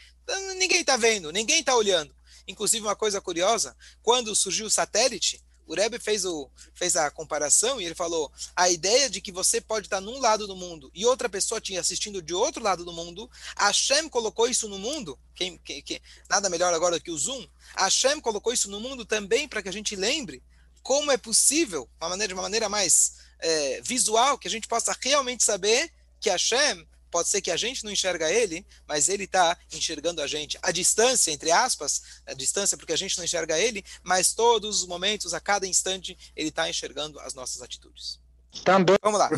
ninguém 0.56 0.82
está 0.82 0.96
vendo, 0.96 1.32
ninguém 1.32 1.58
está 1.58 1.74
olhando. 1.74 2.14
Inclusive, 2.46 2.86
uma 2.86 2.94
coisa 2.94 3.20
curiosa, 3.20 3.76
quando 4.00 4.36
surgiu 4.36 4.66
o 4.66 4.70
satélite, 4.70 5.42
o 5.68 5.74
Rebbe 5.74 5.98
fez, 5.98 6.24
o, 6.24 6.50
fez 6.74 6.96
a 6.96 7.10
comparação 7.10 7.80
e 7.80 7.84
ele 7.84 7.94
falou: 7.94 8.32
a 8.56 8.70
ideia 8.70 9.08
de 9.08 9.20
que 9.20 9.30
você 9.30 9.60
pode 9.60 9.86
estar 9.86 10.00
num 10.00 10.18
lado 10.18 10.46
do 10.46 10.56
mundo 10.56 10.90
e 10.94 11.04
outra 11.04 11.28
pessoa 11.28 11.60
te 11.60 11.76
assistindo 11.76 12.22
de 12.22 12.34
outro 12.34 12.62
lado 12.62 12.84
do 12.84 12.92
mundo, 12.92 13.30
Hashem 13.56 14.08
colocou 14.08 14.48
isso 14.48 14.66
no 14.68 14.78
mundo, 14.78 15.18
quem, 15.34 15.58
quem, 15.58 15.82
quem, 15.82 16.00
nada 16.28 16.48
melhor 16.48 16.72
agora 16.72 16.98
que 16.98 17.10
o 17.10 17.18
Zoom, 17.18 17.46
Hashem 17.76 18.20
colocou 18.20 18.52
isso 18.52 18.70
no 18.70 18.80
mundo 18.80 19.04
também 19.04 19.46
para 19.46 19.62
que 19.62 19.68
a 19.68 19.72
gente 19.72 19.94
lembre 19.94 20.42
como 20.82 21.12
é 21.12 21.18
possível, 21.18 21.88
uma 22.00 22.08
maneira, 22.08 22.28
de 22.28 22.34
uma 22.34 22.42
maneira 22.42 22.68
mais 22.68 23.16
é, 23.38 23.80
visual, 23.82 24.38
que 24.38 24.48
a 24.48 24.50
gente 24.50 24.66
possa 24.66 24.96
realmente 25.00 25.44
saber 25.44 25.92
que 26.18 26.30
Hashem 26.30 26.88
Pode 27.10 27.28
ser 27.28 27.40
que 27.40 27.50
a 27.50 27.56
gente 27.56 27.84
não 27.84 27.90
enxerga 27.90 28.30
ele, 28.30 28.66
mas 28.86 29.08
ele 29.08 29.24
está 29.24 29.56
enxergando 29.72 30.20
a 30.20 30.26
gente. 30.26 30.58
A 30.62 30.70
distância, 30.70 31.30
entre 31.30 31.50
aspas, 31.50 32.02
a 32.26 32.34
distância 32.34 32.76
porque 32.76 32.92
a 32.92 32.96
gente 32.96 33.16
não 33.16 33.24
enxerga 33.24 33.58
ele, 33.58 33.84
mas 34.02 34.32
todos 34.32 34.82
os 34.82 34.86
momentos, 34.86 35.32
a 35.32 35.40
cada 35.40 35.66
instante, 35.66 36.16
ele 36.36 36.50
está 36.50 36.68
enxergando 36.68 37.18
as 37.20 37.34
nossas 37.34 37.62
atitudes. 37.62 38.20
Também. 38.64 38.96
Vamos 39.02 39.18
lá. 39.18 39.30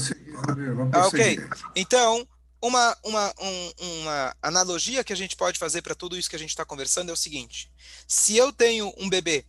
Ah, 0.92 1.06
ok. 1.06 1.38
Então, 1.76 2.26
uma, 2.60 2.96
uma, 3.04 3.34
um, 3.40 3.72
uma 3.78 4.36
analogia 4.42 5.04
que 5.04 5.12
a 5.12 5.16
gente 5.16 5.36
pode 5.36 5.58
fazer 5.58 5.82
para 5.82 5.94
tudo 5.94 6.16
isso 6.16 6.28
que 6.28 6.36
a 6.36 6.38
gente 6.38 6.50
está 6.50 6.64
conversando 6.64 7.10
é 7.10 7.12
o 7.12 7.16
seguinte: 7.16 7.70
se 8.06 8.36
eu 8.36 8.52
tenho 8.52 8.92
um 8.98 9.08
bebê 9.08 9.46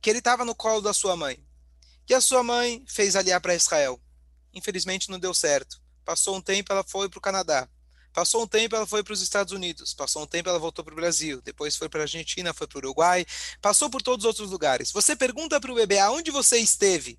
que 0.00 0.10
ele 0.10 0.18
estava 0.18 0.44
no 0.44 0.54
colo 0.54 0.80
da 0.80 0.92
sua 0.92 1.16
mãe, 1.16 1.44
que 2.04 2.14
a 2.14 2.20
sua 2.20 2.42
mãe 2.42 2.84
fez 2.88 3.14
aliar 3.14 3.40
para 3.40 3.54
Israel, 3.54 4.00
infelizmente 4.52 5.08
não 5.08 5.18
deu 5.18 5.32
certo 5.32 5.81
Passou 6.04 6.36
um 6.36 6.40
tempo, 6.40 6.72
ela 6.72 6.84
foi 6.84 7.08
para 7.08 7.18
o 7.18 7.22
Canadá. 7.22 7.68
Passou 8.12 8.42
um 8.42 8.46
tempo, 8.46 8.76
ela 8.76 8.86
foi 8.86 9.02
para 9.02 9.14
os 9.14 9.22
Estados 9.22 9.52
Unidos. 9.52 9.94
Passou 9.94 10.22
um 10.22 10.26
tempo, 10.26 10.48
ela 10.48 10.58
voltou 10.58 10.84
para 10.84 10.92
o 10.92 10.96
Brasil. 10.96 11.40
Depois 11.40 11.76
foi 11.76 11.88
para 11.88 12.00
a 12.00 12.02
Argentina, 12.02 12.52
foi 12.52 12.66
para 12.66 12.76
o 12.76 12.80
Uruguai. 12.80 13.24
Passou 13.60 13.88
por 13.88 14.02
todos 14.02 14.24
os 14.24 14.28
outros 14.28 14.50
lugares. 14.50 14.92
Você 14.92 15.16
pergunta 15.16 15.58
para 15.60 15.72
o 15.72 15.74
bebê 15.74 15.98
aonde 15.98 16.30
você 16.30 16.58
esteve. 16.58 17.18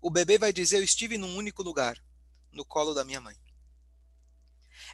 O 0.00 0.10
bebê 0.10 0.38
vai 0.38 0.52
dizer: 0.52 0.78
Eu 0.78 0.84
estive 0.84 1.18
num 1.18 1.36
único 1.36 1.62
lugar, 1.62 1.98
no 2.52 2.64
colo 2.64 2.94
da 2.94 3.04
minha 3.04 3.20
mãe. 3.20 3.36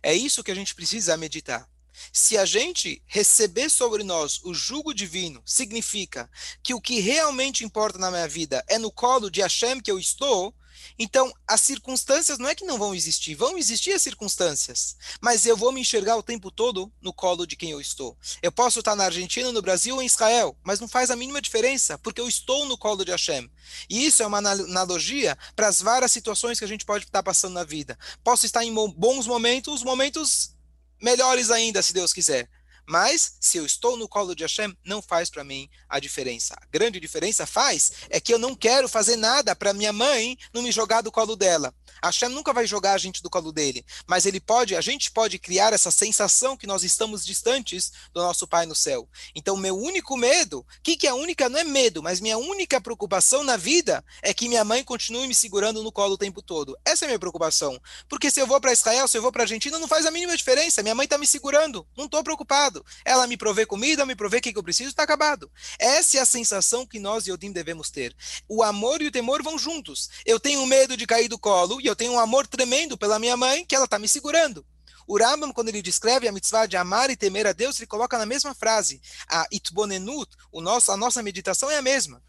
É 0.03 0.15
isso 0.15 0.43
que 0.43 0.51
a 0.51 0.55
gente 0.55 0.75
precisa 0.75 1.17
meditar. 1.17 1.69
Se 2.13 2.39
a 2.39 2.45
gente 2.47 3.03
receber 3.07 3.69
sobre 3.69 4.03
nós 4.03 4.41
o 4.43 4.55
jugo 4.55 4.95
divino, 4.95 5.43
significa 5.45 6.31
que 6.63 6.73
o 6.73 6.81
que 6.81 7.01
realmente 7.01 7.65
importa 7.65 7.99
na 7.99 8.11
minha 8.11 8.29
vida 8.29 8.65
é 8.69 8.79
no 8.79 8.91
colo 8.91 9.31
de 9.31 9.43
Hashem 9.43 9.81
que 9.81 9.91
eu 9.91 9.99
estou, 9.99 10.55
então, 10.99 11.33
as 11.47 11.61
circunstâncias 11.61 12.39
não 12.39 12.49
é 12.49 12.55
que 12.55 12.65
não 12.65 12.79
vão 12.79 12.95
existir, 12.95 13.35
vão 13.35 13.57
existir 13.57 13.93
as 13.93 14.03
circunstâncias, 14.03 14.97
mas 15.21 15.47
eu 15.47 15.57
vou 15.57 15.73
me 15.73 15.81
enxergar 15.81 16.17
o 16.17 16.23
tempo 16.23 16.51
todo 16.51 16.93
no 17.01 17.13
colo 17.13 17.47
de 17.47 17.57
quem 17.57 17.71
eu 17.71 17.81
estou. 17.81 18.17
Eu 18.43 18.53
posso 18.53 18.81
estar 18.81 18.95
na 18.95 19.05
Argentina, 19.05 19.53
no 19.53 19.63
Brasil 19.63 19.95
ou 19.95 20.03
em 20.03 20.07
Israel, 20.07 20.57
mas 20.63 20.81
não 20.81 20.89
faz 20.89 21.11
a 21.11 21.17
mínima 21.17 21.41
diferença, 21.41 21.99
porque 21.99 22.21
eu 22.21 22.29
estou 22.29 22.67
no 22.67 22.77
colo 22.77 23.05
de 23.05 23.11
Hashem. 23.11 23.51
E 23.89 24.07
isso 24.07 24.23
é 24.23 24.27
uma 24.27 24.39
analogia 24.39 25.37
para 25.57 25.69
as 25.69 25.81
várias 25.81 26.13
situações 26.13 26.59
que 26.59 26.65
a 26.65 26.69
gente 26.69 26.85
pode 26.85 27.05
estar 27.05 27.23
passando 27.23 27.55
na 27.55 27.65
vida. 27.65 27.99
Posso 28.23 28.47
estar 28.47 28.65
em 28.65 28.75
bons 28.75 29.27
momentos, 29.27 29.83
momentos 29.83 30.55
melhores 31.01 31.51
ainda, 31.51 31.83
se 31.83 31.93
Deus 31.93 32.13
quiser. 32.13 32.49
Mas, 32.91 33.37
se 33.39 33.57
eu 33.57 33.65
estou 33.65 33.97
no 33.97 34.09
colo 34.09 34.35
de 34.35 34.43
Hashem, 34.43 34.77
não 34.85 35.01
faz 35.01 35.31
para 35.31 35.45
mim 35.45 35.71
a 35.89 36.01
diferença. 36.01 36.57
A 36.61 36.67
grande 36.67 36.99
diferença 36.99 37.47
faz 37.47 37.93
é 38.11 38.19
que 38.19 38.35
eu 38.35 38.39
não 38.39 38.53
quero 38.53 38.89
fazer 38.89 39.15
nada 39.15 39.55
para 39.55 39.73
minha 39.73 39.93
mãe 39.93 40.37
não 40.53 40.61
me 40.61 40.73
jogar 40.73 41.01
do 41.01 41.13
colo 41.13 41.37
dela. 41.37 41.73
Hashem 42.03 42.31
nunca 42.31 42.53
vai 42.53 42.67
jogar 42.67 42.95
a 42.95 42.99
gente 42.99 43.23
do 43.23 43.31
colo 43.31 43.53
dele, 43.53 43.85
mas 44.09 44.27
ele 44.27 44.41
pode, 44.41 44.75
a 44.75 44.81
gente 44.81 45.13
pode 45.13 45.39
criar 45.39 45.73
essa 45.73 45.93
sensação 45.93 46.57
que 46.57 46.67
nós 46.67 46.83
estamos 46.83 47.25
distantes 47.25 47.93
do 48.13 48.21
nosso 48.21 48.45
Pai 48.49 48.67
no 48.67 48.75
céu. 48.75 49.09
Então, 49.37 49.57
meu 49.57 49.79
único 49.79 50.17
medo, 50.17 50.67
que, 50.83 50.97
que 50.97 51.07
é 51.07 51.11
a 51.11 51.15
única, 51.15 51.49
não 51.49 51.61
é 51.61 51.65
medo, 51.65 52.03
mas 52.03 52.21
minha 52.21 52.39
única 52.39 52.81
preocupação 52.81 53.45
na 53.45 53.57
vida 53.57 54.05
é 54.21 54.35
que 54.35 54.49
minha 54.49 54.65
mãe 54.65 54.83
continue 54.83 55.29
me 55.29 55.35
segurando 55.35 55.85
no 55.85 55.93
colo 55.93 56.15
o 56.15 56.19
tempo 56.19 56.43
todo. 56.43 56.77
Essa 56.85 57.05
é 57.05 57.07
a 57.07 57.11
minha 57.11 57.19
preocupação. 57.21 57.81
Porque 58.09 58.33
se 58.33 58.41
eu 58.41 58.49
vou 58.49 58.61
para 58.61 58.73
Israel, 58.73 59.07
se 59.07 59.17
eu 59.17 59.23
vou 59.23 59.31
para 59.31 59.45
Argentina, 59.45 59.79
não 59.79 59.87
faz 59.87 60.07
a 60.07 60.11
mínima 60.11 60.37
diferença. 60.37 60.83
Minha 60.83 60.95
mãe 60.97 61.05
está 61.05 61.17
me 61.17 61.27
segurando, 61.27 61.87
não 61.97 62.07
estou 62.07 62.25
preocupado. 62.25 62.80
Ela 63.05 63.27
me 63.27 63.37
provê 63.37 63.67
comida, 63.67 64.07
me 64.07 64.15
provê 64.15 64.39
o 64.39 64.41
que 64.41 64.57
eu 64.57 64.63
preciso, 64.63 64.91
está 64.91 65.03
acabado. 65.03 65.51
Essa 65.79 66.19
é 66.19 66.21
a 66.21 66.27
sensação 66.27 66.87
que 66.87 66.99
nós, 66.99 67.27
Yodim, 67.27 67.53
devemos 67.53 67.91
ter. 67.91 68.15
O 68.49 68.63
amor 68.63 69.03
e 69.03 69.07
o 69.07 69.13
temor 69.13 69.43
vão 69.43 69.59
juntos. 69.59 70.11
Eu 70.25 70.41
tenho 70.41 70.65
medo 70.67 70.97
de 70.97 71.07
cair 71.07 71.29
do 71.29 71.39
colo 71.39 71.81
e 71.81 71.87
eu 71.87 71.97
tenho 71.97 72.13
um 72.13 72.19
amor 72.19 72.47
tremendo 72.47 72.97
pela 72.97 73.19
minha 73.19 73.37
mãe, 73.37 73.65
que 73.65 73.75
ela 73.75 73.85
está 73.85 73.99
me 73.99 74.09
segurando. 74.09 74.65
O 75.07 75.19
Rambam, 75.19 75.53
quando 75.53 75.71
ele 75.71 75.83
descreve 75.83 76.29
a 76.29 76.33
mitzvah 76.33 76.67
de 76.67 76.77
amar 76.77 77.11
e 77.11 77.17
temer 77.17 77.47
a 77.47 77.53
Deus, 77.53 77.79
ele 77.79 77.87
coloca 77.87 78.17
na 78.17 78.25
mesma 78.25 78.55
frase. 78.55 79.01
A 79.29 79.45
itbonenut, 79.51 80.31
o 80.53 80.61
nosso, 80.61 80.93
a 80.93 80.97
nossa 80.97 81.21
meditação 81.23 81.71
é 81.71 81.77
a 81.77 81.83
mesma. 81.83 82.23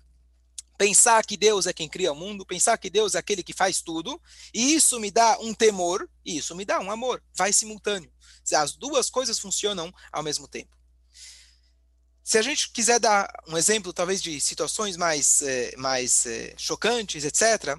Pensar 0.77 1.23
que 1.25 1.37
Deus 1.37 1.67
é 1.67 1.73
quem 1.73 1.87
cria 1.87 2.11
o 2.11 2.15
mundo, 2.15 2.45
pensar 2.45 2.77
que 2.77 2.89
Deus 2.89 3.15
é 3.15 3.19
aquele 3.19 3.43
que 3.43 3.53
faz 3.53 3.81
tudo, 3.81 4.19
e 4.53 4.73
isso 4.73 4.99
me 4.99 5.11
dá 5.11 5.37
um 5.39 5.53
temor, 5.53 6.09
e 6.25 6.37
isso 6.37 6.55
me 6.55 6.65
dá 6.65 6.79
um 6.79 6.89
amor. 6.89 7.23
Vai 7.35 7.53
simultâneo. 7.53 8.11
As 8.55 8.75
duas 8.75 9.09
coisas 9.09 9.37
funcionam 9.39 9.93
ao 10.11 10.23
mesmo 10.23 10.47
tempo. 10.47 10.75
Se 12.23 12.37
a 12.37 12.41
gente 12.41 12.71
quiser 12.71 12.99
dar 12.99 13.31
um 13.47 13.57
exemplo, 13.57 13.91
talvez, 13.91 14.21
de 14.21 14.39
situações 14.39 14.95
mais, 14.95 15.41
eh, 15.41 15.73
mais 15.77 16.25
eh, 16.25 16.53
chocantes, 16.57 17.25
etc., 17.25 17.77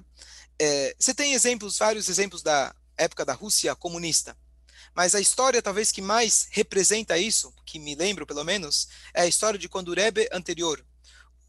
é, 0.59 0.95
você 0.99 1.13
tem 1.13 1.33
exemplos, 1.33 1.77
vários 1.77 2.07
exemplos 2.09 2.41
da 2.43 2.73
época 2.97 3.25
da 3.25 3.33
Rússia 3.33 3.75
comunista. 3.75 4.37
mas 4.95 5.15
a 5.15 5.19
história 5.19 5.61
talvez 5.61 5.91
que 5.91 6.01
mais 6.01 6.47
representa 6.51 7.17
isso, 7.17 7.51
que 7.65 7.79
me 7.79 7.95
lembro 7.95 8.27
pelo 8.27 8.43
menos, 8.43 8.87
é 9.13 9.23
a 9.23 9.27
história 9.27 9.57
de 9.57 9.67
quando 9.67 9.87
o 9.89 9.93
Rebbe 9.95 10.29
anterior, 10.31 10.85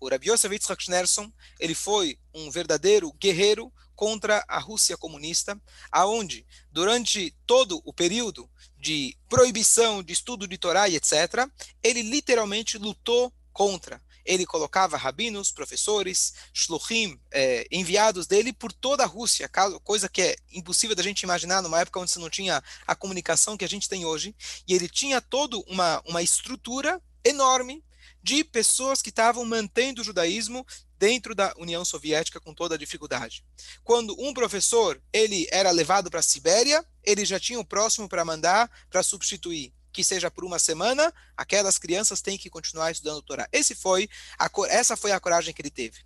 o 0.04 0.08
Rabbi 0.08 0.28
Yosef 0.28 0.52
Yitzhak 0.52 0.84
Schneerson, 0.84 1.32
ele 1.58 1.74
foi 1.74 2.18
um 2.34 2.50
verdadeiro 2.50 3.10
guerreiro 3.14 3.72
contra 3.96 4.44
a 4.46 4.58
Rússia 4.58 4.98
comunista, 4.98 5.58
aonde 5.90 6.46
durante 6.70 7.34
todo 7.46 7.80
o 7.86 7.92
período 7.92 8.50
de 8.76 9.16
proibição 9.30 10.02
de 10.02 10.12
estudo 10.12 10.46
de 10.46 10.58
Torá 10.58 10.88
e 10.88 10.96
etc., 10.96 11.48
ele 11.82 12.02
literalmente 12.02 12.76
lutou 12.76 13.32
contra. 13.50 14.02
Ele 14.26 14.44
colocava 14.44 14.96
rabinos, 14.96 15.50
professores, 15.50 16.34
shluchim, 16.52 17.18
é, 17.30 17.66
enviados 17.70 18.26
dele 18.26 18.52
por 18.52 18.72
toda 18.72 19.04
a 19.04 19.06
Rússia, 19.06 19.50
coisa 19.82 20.08
que 20.08 20.20
é 20.20 20.36
impossível 20.52 20.94
da 20.94 21.02
gente 21.02 21.22
imaginar 21.22 21.62
numa 21.62 21.80
época 21.80 22.00
onde 22.00 22.10
você 22.10 22.18
não 22.18 22.28
tinha 22.28 22.62
a 22.86 22.94
comunicação 22.94 23.56
que 23.56 23.64
a 23.64 23.68
gente 23.68 23.88
tem 23.88 24.04
hoje. 24.04 24.34
E 24.68 24.74
ele 24.74 24.88
tinha 24.88 25.20
toda 25.20 25.56
uma, 25.66 26.02
uma 26.06 26.22
estrutura 26.22 27.00
enorme 27.24 27.82
de 28.24 28.42
pessoas 28.42 29.02
que 29.02 29.10
estavam 29.10 29.44
mantendo 29.44 30.00
o 30.00 30.04
judaísmo 30.04 30.66
dentro 30.98 31.34
da 31.34 31.52
União 31.58 31.84
Soviética 31.84 32.40
com 32.40 32.54
toda 32.54 32.74
a 32.74 32.78
dificuldade. 32.78 33.44
Quando 33.84 34.18
um 34.18 34.32
professor 34.32 34.98
ele 35.12 35.46
era 35.52 35.70
levado 35.70 36.10
para 36.10 36.20
a 36.20 36.22
Sibéria, 36.22 36.82
ele 37.02 37.22
já 37.26 37.38
tinha 37.38 37.60
o 37.60 37.64
próximo 37.64 38.08
para 38.08 38.24
mandar 38.24 38.70
para 38.88 39.02
substituir 39.02 39.74
que 39.92 40.02
seja 40.02 40.28
por 40.28 40.44
uma 40.44 40.58
semana, 40.58 41.14
aquelas 41.36 41.78
crianças 41.78 42.20
têm 42.20 42.36
que 42.36 42.50
continuar 42.50 42.90
estudando 42.90 43.22
Torá. 43.22 43.46
Esse 43.52 43.76
foi 43.76 44.08
a, 44.36 44.50
essa 44.68 44.96
foi 44.96 45.12
a 45.12 45.20
coragem 45.20 45.54
que 45.54 45.62
ele 45.62 45.70
teve. 45.70 46.00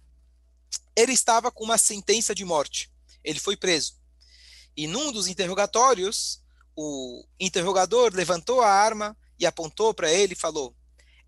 Ele 0.95 1.13
estava 1.13 1.51
com 1.51 1.65
uma 1.65 1.79
sentença 1.79 2.35
de 2.35 2.45
morte. 2.45 2.91
Ele 3.25 3.41
foi 3.41 3.57
preso. 3.57 3.95
E 4.77 4.87
num 4.87 5.11
dos 5.11 5.27
interrogatórios, 5.27 6.43
o 6.77 7.25
interrogador 7.41 8.13
levantou 8.13 8.61
a 8.61 8.69
arma 8.69 9.17
e 9.39 9.47
apontou 9.47 9.95
para 9.95 10.13
ele 10.13 10.35
e 10.35 10.37
falou: 10.37 10.77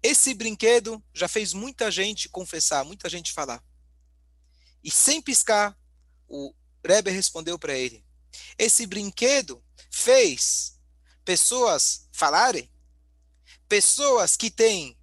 esse 0.02 0.32
brinquedo 0.34 1.02
já 1.12 1.28
fez 1.28 1.52
muita 1.52 1.90
gente 1.90 2.28
confessar, 2.28 2.84
muita 2.84 3.08
gente 3.08 3.32
falar. 3.32 3.62
E 4.82 4.90
sem 4.90 5.20
piscar, 5.20 5.78
o 6.26 6.54
Rebbe 6.84 7.10
respondeu 7.10 7.58
para 7.58 7.74
ele: 7.74 8.04
Esse 8.58 8.86
brinquedo 8.86 9.62
fez 9.90 10.78
pessoas 11.24 12.08
falarem, 12.10 12.70
pessoas 13.68 14.36
que 14.36 14.50
têm 14.50 14.98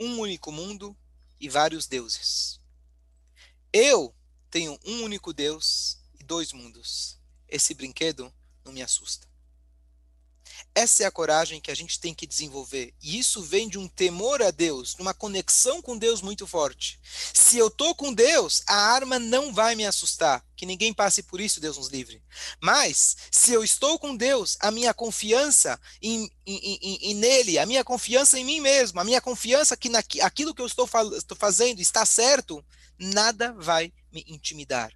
um 0.00 0.18
único 0.18 0.50
mundo 0.50 0.96
e 1.38 1.48
vários 1.48 1.86
deuses. 1.86 2.60
Eu 3.72 4.14
tenho 4.50 4.76
um 4.84 5.02
único 5.04 5.32
Deus 5.32 5.98
e 6.18 6.24
dois 6.24 6.52
mundos. 6.52 7.20
Esse 7.48 7.72
brinquedo 7.72 8.34
não 8.64 8.72
me 8.72 8.82
assusta. 8.82 9.29
Essa 10.74 11.02
é 11.02 11.06
a 11.06 11.10
coragem 11.10 11.60
que 11.60 11.70
a 11.70 11.74
gente 11.74 11.98
tem 11.98 12.14
que 12.14 12.26
desenvolver. 12.26 12.94
E 13.02 13.18
isso 13.18 13.42
vem 13.42 13.68
de 13.68 13.78
um 13.78 13.88
temor 13.88 14.42
a 14.42 14.50
Deus, 14.50 14.94
de 14.94 15.02
uma 15.02 15.14
conexão 15.14 15.82
com 15.82 15.96
Deus 15.96 16.20
muito 16.22 16.46
forte. 16.46 17.00
Se 17.32 17.58
eu 17.58 17.68
estou 17.68 17.94
com 17.94 18.12
Deus, 18.12 18.62
a 18.66 18.74
arma 18.74 19.18
não 19.18 19.52
vai 19.52 19.74
me 19.74 19.86
assustar. 19.86 20.44
Que 20.56 20.66
ninguém 20.66 20.92
passe 20.92 21.22
por 21.22 21.40
isso, 21.40 21.60
Deus 21.60 21.78
nos 21.78 21.88
livre. 21.88 22.22
Mas, 22.60 23.16
se 23.30 23.52
eu 23.52 23.64
estou 23.64 23.98
com 23.98 24.14
Deus, 24.14 24.58
a 24.60 24.70
minha 24.70 24.92
confiança 24.92 25.80
em, 26.02 26.30
em, 26.46 26.78
em, 26.82 26.98
em 27.10 27.14
nele, 27.14 27.58
a 27.58 27.64
minha 27.64 27.82
confiança 27.82 28.38
em 28.38 28.44
mim 28.44 28.60
mesmo, 28.60 29.00
a 29.00 29.04
minha 29.04 29.20
confiança 29.20 29.76
que 29.76 29.88
na, 29.88 30.02
aquilo 30.22 30.54
que 30.54 30.60
eu 30.60 30.66
estou, 30.66 30.88
estou 31.16 31.36
fazendo 31.36 31.80
está 31.80 32.04
certo, 32.04 32.62
nada 32.98 33.54
vai 33.58 33.92
me 34.12 34.24
intimidar. 34.28 34.92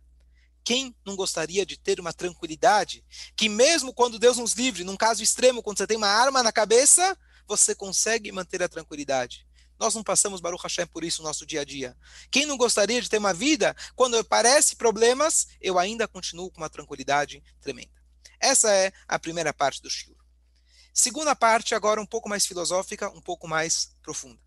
Quem 0.65 0.97
não 1.05 1.15
gostaria 1.15 1.67
de 1.67 1.77
ter 1.77 2.01
uma 2.01 2.13
tranquilidade 2.13 3.05
que, 3.37 3.49
mesmo 3.49 3.93
quando 3.93 4.19
Deus 4.19 4.39
nos 4.39 4.55
livre, 4.55 4.83
num 4.83 4.97
caso 4.97 5.23
extremo, 5.23 5.63
quando 5.63 5.77
você 5.77 5.87
tem 5.87 5.97
uma 5.99 6.09
arma 6.09 6.43
na 6.43 6.51
cabeça, 6.51 7.17
você 7.47 7.75
consegue 7.75 8.33
manter 8.33 8.63
a 8.63 8.69
tranquilidade? 8.69 9.47
Nós 9.79 9.95
não 9.95 10.03
passamos 10.03 10.41
Baruch 10.41 10.63
Hashem 10.63 10.87
por 10.87 11.05
isso 11.05 11.21
no 11.21 11.29
nosso 11.29 11.45
dia 11.45 11.61
a 11.61 11.65
dia. 11.65 11.97
Quem 12.31 12.47
não 12.47 12.57
gostaria 12.57 13.03
de 13.03 13.11
ter 13.11 13.19
uma 13.19 13.35
vida, 13.35 13.77
quando 13.95 14.17
aparecem 14.17 14.79
problemas, 14.79 15.49
eu 15.61 15.79
ainda 15.79 16.09
continuo 16.09 16.51
com 16.51 16.59
uma 16.59 16.71
tranquilidade 16.71 17.43
tremenda. 17.61 17.93
Essa 18.41 18.73
é 18.73 18.93
a 19.07 19.19
primeira 19.19 19.53
parte 19.53 19.83
do 19.83 19.91
Shur. 19.91 20.17
Segunda 20.93 21.35
parte, 21.35 21.75
agora 21.75 22.01
um 22.01 22.07
pouco 22.07 22.29
mais 22.29 22.47
filosófica, 22.47 23.11
um 23.11 23.21
pouco 23.21 23.49
mais 23.49 23.95
profunda. 24.01 24.41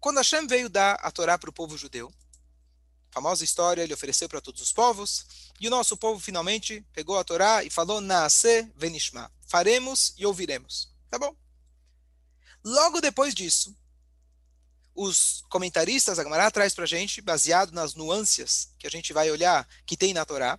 Quando 0.00 0.16
Hashem 0.16 0.46
veio 0.48 0.68
dar 0.68 0.94
a 0.94 1.10
Torá 1.12 1.38
para 1.38 1.50
o 1.50 1.52
povo 1.52 1.76
judeu, 1.76 2.12
famosa 3.12 3.44
história, 3.44 3.82
ele 3.82 3.94
ofereceu 3.94 4.28
para 4.28 4.40
todos 4.40 4.62
os 4.62 4.72
povos, 4.72 5.52
e 5.60 5.68
o 5.68 5.70
nosso 5.70 5.96
povo 5.96 6.18
finalmente 6.18 6.84
pegou 6.92 7.18
a 7.18 7.24
Torá 7.24 7.62
e 7.62 7.70
falou, 7.70 8.00
Naase 8.00 8.72
venishma, 8.74 9.30
faremos 9.46 10.14
e 10.16 10.24
ouviremos. 10.24 10.90
Tá 11.10 11.18
bom. 11.18 11.36
Logo 12.64 13.00
depois 13.00 13.34
disso, 13.34 13.76
os 14.94 15.44
comentaristas, 15.48 16.18
a 16.18 16.24
Gemara 16.24 16.50
traz 16.50 16.74
para 16.74 16.84
a 16.84 16.88
gente, 16.88 17.20
baseado 17.20 17.72
nas 17.72 17.94
nuances 17.94 18.72
que 18.78 18.86
a 18.86 18.90
gente 18.90 19.12
vai 19.12 19.30
olhar 19.30 19.68
que 19.84 19.96
tem 19.96 20.14
na 20.14 20.24
Torá, 20.24 20.58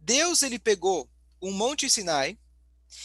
Deus 0.00 0.42
ele 0.42 0.58
pegou 0.58 1.08
o 1.40 1.52
Monte 1.52 1.88
Sinai 1.88 2.36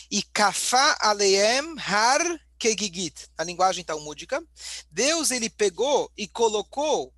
e 0.09 0.23
kafá 0.23 0.97
aleem 0.99 1.75
har 1.77 2.21
kegigit, 2.57 3.27
a 3.37 3.43
linguagem 3.43 3.83
talmúdica, 3.83 4.43
Deus 4.89 5.31
ele 5.31 5.49
pegou 5.49 6.11
e 6.17 6.27
colocou 6.27 7.13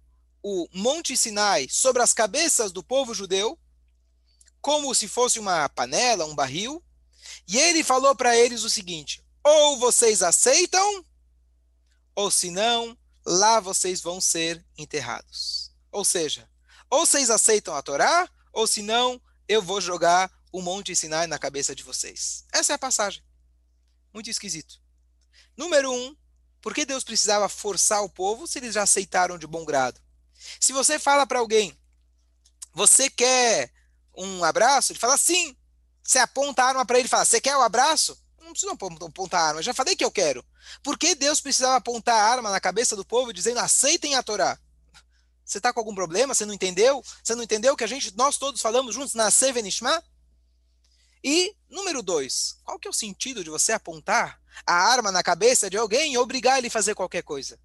o 0.47 0.67
Monte 0.71 1.17
Sinai 1.17 1.67
sobre 1.67 2.03
as 2.03 2.13
cabeças 2.13 2.71
do 2.71 2.83
povo 2.83 3.15
judeu, 3.15 3.57
como 4.61 4.93
se 4.93 5.07
fosse 5.07 5.39
uma 5.39 5.67
panela, 5.69 6.23
um 6.25 6.35
barril, 6.35 6.83
e 7.47 7.57
ele 7.57 7.83
falou 7.83 8.15
para 8.15 8.37
eles 8.37 8.61
o 8.63 8.69
seguinte: 8.69 9.25
ou 9.43 9.79
vocês 9.79 10.21
aceitam, 10.21 11.03
ou 12.13 12.29
se 12.29 12.51
não, 12.51 12.95
lá 13.25 13.59
vocês 13.59 14.01
vão 14.01 14.21
ser 14.21 14.63
enterrados. 14.77 15.71
Ou 15.91 16.05
seja, 16.05 16.47
ou 16.91 17.07
vocês 17.07 17.31
aceitam 17.31 17.73
a 17.73 17.81
Torá, 17.81 18.29
ou 18.53 18.67
se 18.67 18.83
não, 18.83 19.19
eu 19.47 19.63
vou 19.63 19.81
jogar 19.81 20.31
o 20.51 20.61
Monte 20.61 20.95
Sinai 20.95 21.25
na 21.25 21.39
cabeça 21.39 21.73
de 21.73 21.81
vocês. 21.81 22.45
Essa 22.53 22.73
é 22.73 22.75
a 22.75 22.79
passagem. 22.79 23.23
Muito 24.13 24.29
esquisito. 24.29 24.79
Número 25.57 25.91
um, 25.91 26.15
por 26.61 26.71
que 26.71 26.85
Deus 26.85 27.03
precisava 27.03 27.49
forçar 27.49 28.03
o 28.03 28.09
povo 28.09 28.45
se 28.45 28.59
eles 28.59 28.75
já 28.75 28.83
aceitaram 28.83 29.39
de 29.39 29.47
bom 29.47 29.65
grado? 29.65 30.04
Se 30.59 30.73
você 30.73 30.99
fala 30.99 31.25
para 31.25 31.39
alguém, 31.39 31.77
você 32.73 33.09
quer 33.09 33.71
um 34.15 34.43
abraço? 34.43 34.91
Ele 34.91 34.99
fala 34.99 35.17
sim. 35.17 35.55
Você 36.03 36.19
aponta 36.19 36.63
a 36.63 36.67
arma 36.67 36.85
para 36.85 36.99
ele 36.99 37.07
e 37.07 37.09
fala, 37.09 37.25
você 37.25 37.41
quer 37.41 37.55
o 37.55 37.59
um 37.59 37.63
abraço? 37.63 38.17
Não 38.39 38.51
precisa 38.51 38.73
apontar 38.73 39.41
a 39.41 39.47
arma, 39.47 39.59
eu 39.59 39.63
já 39.63 39.73
falei 39.73 39.95
que 39.95 40.05
eu 40.05 40.11
quero. 40.11 40.45
Por 40.83 40.97
que 40.97 41.15
Deus 41.15 41.41
precisava 41.41 41.77
apontar 41.77 42.15
a 42.15 42.31
arma 42.31 42.51
na 42.51 42.59
cabeça 42.59 42.95
do 42.95 43.03
povo 43.03 43.33
dizendo 43.33 43.59
aceitem 43.59 44.15
a 44.15 44.21
Torá? 44.21 44.57
Você 45.43 45.57
está 45.57 45.71
com 45.71 45.79
algum 45.79 45.95
problema? 45.95 46.33
Você 46.33 46.45
não 46.45 46.53
entendeu? 46.53 47.03
Você 47.23 47.35
não 47.35 47.43
entendeu 47.43 47.75
que 47.75 47.83
a 47.83 47.87
gente, 47.87 48.15
nós 48.15 48.37
todos 48.37 48.61
falamos 48.61 48.93
juntos 48.93 49.13
na 49.13 49.29
Sevenishma? 49.29 50.03
E, 51.23 51.55
número 51.69 52.03
dois, 52.03 52.57
qual 52.63 52.79
que 52.79 52.87
é 52.87 52.91
o 52.91 52.93
sentido 52.93 53.43
de 53.43 53.49
você 53.49 53.71
apontar 53.71 54.39
a 54.65 54.73
arma 54.73 55.11
na 55.11 55.23
cabeça 55.23 55.69
de 55.69 55.77
alguém 55.77 56.13
e 56.13 56.17
obrigar 56.17 56.57
ele 56.57 56.67
a 56.67 56.71
fazer 56.71 56.93
qualquer 56.93 57.23
coisa? 57.23 57.59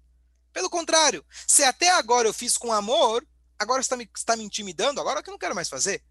Pelo 0.53 0.69
contrário, 0.69 1.25
se 1.47 1.63
até 1.63 1.89
agora 1.89 2.27
eu 2.27 2.33
fiz 2.33 2.57
com 2.57 2.73
amor, 2.73 3.25
agora 3.57 3.81
está 3.81 3.95
me, 3.95 4.09
está 4.15 4.35
me 4.35 4.43
intimidando, 4.43 4.99
agora 4.99 5.23
que 5.23 5.29
eu 5.29 5.33
não 5.33 5.39
quero 5.39 5.55
mais 5.55 5.69
fazer. 5.69 6.03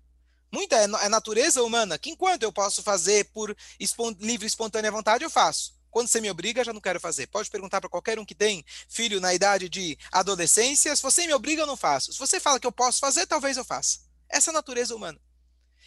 Muita 0.52 0.76
é, 0.76 0.84
é 0.84 1.08
natureza 1.08 1.62
humana, 1.62 1.98
que 1.98 2.10
enquanto 2.10 2.42
eu 2.42 2.52
posso 2.52 2.82
fazer 2.82 3.26
por 3.32 3.56
espon, 3.78 4.14
livre 4.18 4.46
e 4.46 4.48
espontânea 4.48 4.90
vontade, 4.90 5.24
eu 5.24 5.30
faço. 5.30 5.78
Quando 5.90 6.08
você 6.08 6.20
me 6.20 6.30
obriga, 6.30 6.64
já 6.64 6.72
não 6.72 6.80
quero 6.80 7.00
fazer. 7.00 7.26
Pode 7.26 7.50
perguntar 7.50 7.80
para 7.80 7.90
qualquer 7.90 8.18
um 8.18 8.24
que 8.24 8.34
tem 8.34 8.64
filho 8.88 9.20
na 9.20 9.34
idade 9.34 9.68
de 9.68 9.98
adolescência. 10.12 10.94
Se 10.94 11.02
você 11.02 11.26
me 11.26 11.34
obriga, 11.34 11.62
eu 11.62 11.66
não 11.66 11.76
faço. 11.76 12.12
Se 12.12 12.18
você 12.18 12.38
fala 12.38 12.60
que 12.60 12.66
eu 12.66 12.72
posso 12.72 13.00
fazer, 13.00 13.26
talvez 13.26 13.56
eu 13.56 13.64
faça. 13.64 13.98
Essa 14.28 14.50
é 14.50 14.52
a 14.52 14.54
natureza 14.54 14.94
humana. 14.94 15.20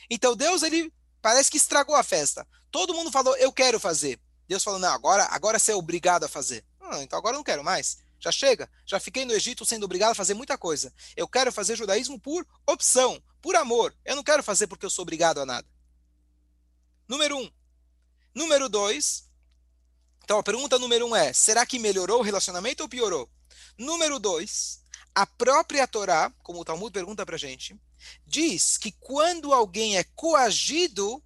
Então 0.09 0.35
Deus, 0.35 0.61
ele 0.61 0.93
parece 1.21 1.49
que 1.49 1.57
estragou 1.57 1.95
a 1.95 2.03
festa. 2.03 2.45
Todo 2.69 2.93
mundo 2.93 3.11
falou, 3.11 3.35
eu 3.37 3.51
quero 3.51 3.79
fazer. 3.79 4.19
Deus 4.47 4.63
falou, 4.63 4.79
não, 4.79 4.91
agora, 4.91 5.25
agora 5.31 5.57
você 5.57 5.71
é 5.71 5.75
obrigado 5.75 6.25
a 6.25 6.27
fazer. 6.27 6.65
Ah, 6.81 7.01
então 7.01 7.17
agora 7.17 7.35
eu 7.35 7.39
não 7.39 7.43
quero 7.43 7.63
mais. 7.63 7.97
Já 8.23 8.31
chega. 8.31 8.71
Já 8.85 9.01
fiquei 9.01 9.25
no 9.25 9.33
Egito 9.33 9.65
sendo 9.65 9.83
obrigado 9.83 10.11
a 10.11 10.15
fazer 10.15 10.33
muita 10.33 10.57
coisa. 10.57 10.93
Eu 11.13 11.27
quero 11.27 11.51
fazer 11.51 11.75
judaísmo 11.75 12.17
por 12.17 12.47
opção, 12.65 13.21
por 13.41 13.53
amor. 13.53 13.93
Eu 14.05 14.15
não 14.15 14.23
quero 14.23 14.41
fazer 14.41 14.67
porque 14.67 14.85
eu 14.85 14.89
sou 14.89 15.03
obrigado 15.03 15.41
a 15.41 15.45
nada. 15.45 15.67
Número 17.05 17.37
um. 17.37 17.51
Número 18.33 18.69
dois. 18.69 19.29
Então, 20.23 20.39
a 20.39 20.43
pergunta 20.43 20.79
número 20.79 21.05
um 21.05 21.13
é: 21.13 21.33
será 21.33 21.65
que 21.65 21.77
melhorou 21.77 22.19
o 22.19 22.23
relacionamento 22.23 22.81
ou 22.81 22.87
piorou? 22.87 23.29
Número 23.77 24.17
dois. 24.19 24.81
A 25.13 25.27
própria 25.27 25.85
Torá, 25.85 26.31
como 26.41 26.61
o 26.61 26.65
Talmud 26.65 26.93
pergunta 26.93 27.25
para 27.25 27.37
gente, 27.37 27.77
diz 28.25 28.77
que 28.77 28.93
quando 28.93 29.53
alguém 29.53 29.97
é 29.97 30.05
coagido, 30.15 31.21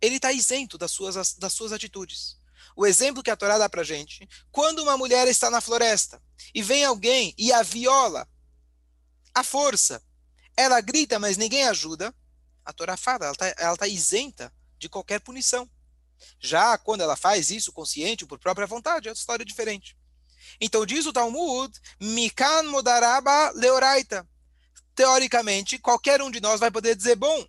ele 0.00 0.16
está 0.16 0.32
isento 0.32 0.78
das 0.78 0.92
suas, 0.92 1.34
das 1.34 1.52
suas 1.52 1.72
atitudes 1.72 2.40
o 2.76 2.86
exemplo 2.86 3.22
que 3.22 3.30
a 3.30 3.36
Torá 3.36 3.58
dá 3.58 3.68
para 3.68 3.82
gente, 3.82 4.28
quando 4.50 4.82
uma 4.82 4.96
mulher 4.96 5.28
está 5.28 5.50
na 5.50 5.60
floresta 5.60 6.22
e 6.54 6.62
vem 6.62 6.84
alguém 6.84 7.34
e 7.36 7.52
a 7.52 7.62
viola, 7.62 8.28
a 9.34 9.42
força, 9.44 10.02
ela 10.56 10.80
grita, 10.80 11.18
mas 11.18 11.36
ninguém 11.36 11.64
ajuda, 11.68 12.14
a 12.64 12.72
Torá 12.72 12.96
fala, 12.96 13.26
ela 13.26 13.32
está 13.32 13.76
tá 13.76 13.88
isenta 13.88 14.52
de 14.78 14.88
qualquer 14.88 15.20
punição. 15.20 15.68
Já 16.38 16.78
quando 16.78 17.00
ela 17.00 17.16
faz 17.16 17.50
isso 17.50 17.72
consciente, 17.72 18.26
por 18.26 18.38
própria 18.38 18.66
vontade, 18.66 19.08
é 19.08 19.10
outra 19.10 19.20
história 19.20 19.44
diferente. 19.44 19.96
Então 20.60 20.86
diz 20.86 21.06
o 21.06 21.12
Talmud, 21.12 21.72
Mikan 22.00 22.64
Modaraba 22.64 23.50
Leoraita. 23.54 24.28
Teoricamente, 24.94 25.78
qualquer 25.78 26.20
um 26.20 26.30
de 26.30 26.40
nós 26.40 26.60
vai 26.60 26.70
poder 26.70 26.94
dizer, 26.94 27.16
bom, 27.16 27.46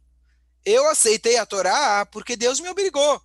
eu 0.66 0.88
aceitei 0.90 1.38
a 1.38 1.46
Torá 1.46 2.06
porque 2.06 2.38
Deus 2.38 2.60
me 2.60 2.70
obrigou. 2.70 3.22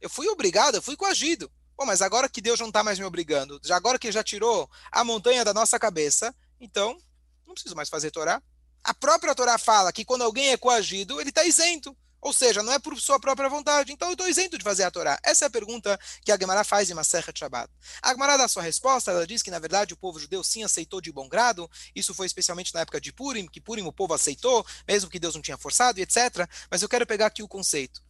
Eu 0.00 0.10
fui 0.10 0.28
obrigado, 0.28 0.76
eu 0.76 0.82
fui 0.82 0.96
coagido. 0.96 1.50
Bom, 1.76 1.86
mas 1.86 2.02
agora 2.02 2.28
que 2.28 2.40
Deus 2.40 2.58
não 2.58 2.68
está 2.68 2.82
mais 2.82 2.98
me 2.98 3.04
obrigando, 3.04 3.60
agora 3.70 3.98
que 3.98 4.10
já 4.10 4.22
tirou 4.24 4.68
a 4.90 5.04
montanha 5.04 5.44
da 5.44 5.54
nossa 5.54 5.78
cabeça, 5.78 6.34
então 6.60 6.98
não 7.46 7.54
preciso 7.54 7.76
mais 7.76 7.88
fazer 7.88 8.10
Torá. 8.10 8.42
A 8.82 8.92
própria 8.94 9.34
Torá 9.34 9.56
fala 9.58 9.92
que 9.92 10.04
quando 10.04 10.22
alguém 10.22 10.50
é 10.50 10.56
coagido, 10.56 11.20
ele 11.20 11.30
está 11.30 11.44
isento. 11.44 11.96
Ou 12.20 12.32
seja, 12.32 12.62
não 12.62 12.72
é 12.72 12.78
por 12.78 12.98
sua 13.00 13.20
própria 13.20 13.48
vontade. 13.48 13.92
Então 13.92 14.08
eu 14.08 14.12
estou 14.12 14.28
isento 14.28 14.58
de 14.58 14.64
fazer 14.64 14.82
a 14.82 14.90
Torá. 14.90 15.18
Essa 15.22 15.44
é 15.44 15.46
a 15.46 15.50
pergunta 15.50 15.98
que 16.24 16.32
a 16.32 16.38
Gemara 16.38 16.64
faz 16.64 16.90
em 16.90 16.94
Maserha 16.94 17.32
Shabbat. 17.34 17.72
A 18.02 18.10
Gemara 18.10 18.36
dá 18.36 18.48
sua 18.48 18.62
resposta, 18.62 19.10
ela 19.10 19.26
diz 19.26 19.42
que 19.42 19.50
na 19.50 19.58
verdade 19.58 19.94
o 19.94 19.96
povo 19.96 20.18
judeu 20.18 20.42
sim 20.42 20.64
aceitou 20.64 21.00
de 21.00 21.12
bom 21.12 21.28
grado. 21.28 21.70
Isso 21.94 22.12
foi 22.12 22.26
especialmente 22.26 22.74
na 22.74 22.80
época 22.80 23.00
de 23.00 23.12
Purim, 23.12 23.46
que 23.46 23.60
Purim 23.60 23.82
o 23.82 23.92
povo 23.92 24.14
aceitou, 24.14 24.66
mesmo 24.86 25.08
que 25.08 25.20
Deus 25.20 25.34
não 25.34 25.42
tinha 25.42 25.56
forçado, 25.56 26.00
etc. 26.00 26.48
Mas 26.70 26.82
eu 26.82 26.88
quero 26.88 27.06
pegar 27.06 27.26
aqui 27.26 27.42
o 27.42 27.48
conceito. 27.48 28.02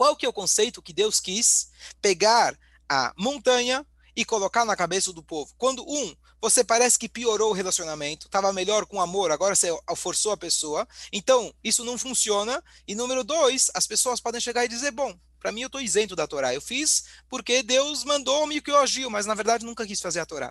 Qual 0.00 0.16
que 0.16 0.24
é 0.24 0.28
o 0.30 0.32
conceito 0.32 0.80
que 0.80 0.94
Deus 0.94 1.20
quis 1.20 1.68
pegar 2.00 2.58
a 2.88 3.12
montanha 3.18 3.86
e 4.16 4.24
colocar 4.24 4.64
na 4.64 4.74
cabeça 4.74 5.12
do 5.12 5.22
povo? 5.22 5.52
Quando 5.58 5.84
um 5.86 6.16
você 6.40 6.64
parece 6.64 6.98
que 6.98 7.06
piorou 7.06 7.50
o 7.50 7.52
relacionamento, 7.52 8.26
estava 8.26 8.50
melhor 8.50 8.86
com 8.86 8.98
amor, 8.98 9.30
agora 9.30 9.54
você 9.54 9.68
forçou 9.98 10.32
a 10.32 10.38
pessoa. 10.38 10.88
Então, 11.12 11.54
isso 11.62 11.84
não 11.84 11.98
funciona. 11.98 12.64
E 12.88 12.94
número 12.94 13.22
dois, 13.22 13.70
as 13.74 13.86
pessoas 13.86 14.22
podem 14.22 14.40
chegar 14.40 14.64
e 14.64 14.68
dizer: 14.68 14.90
bom, 14.90 15.14
para 15.38 15.52
mim 15.52 15.60
eu 15.60 15.66
estou 15.66 15.82
isento 15.82 16.16
da 16.16 16.26
Torá. 16.26 16.54
Eu 16.54 16.62
fiz 16.62 17.04
porque 17.28 17.62
Deus 17.62 18.02
mandou-me 18.02 18.62
que 18.62 18.70
eu 18.70 18.78
agiu, 18.78 19.10
mas 19.10 19.26
na 19.26 19.34
verdade 19.34 19.66
nunca 19.66 19.86
quis 19.86 20.00
fazer 20.00 20.20
a 20.20 20.24
Torá. 20.24 20.50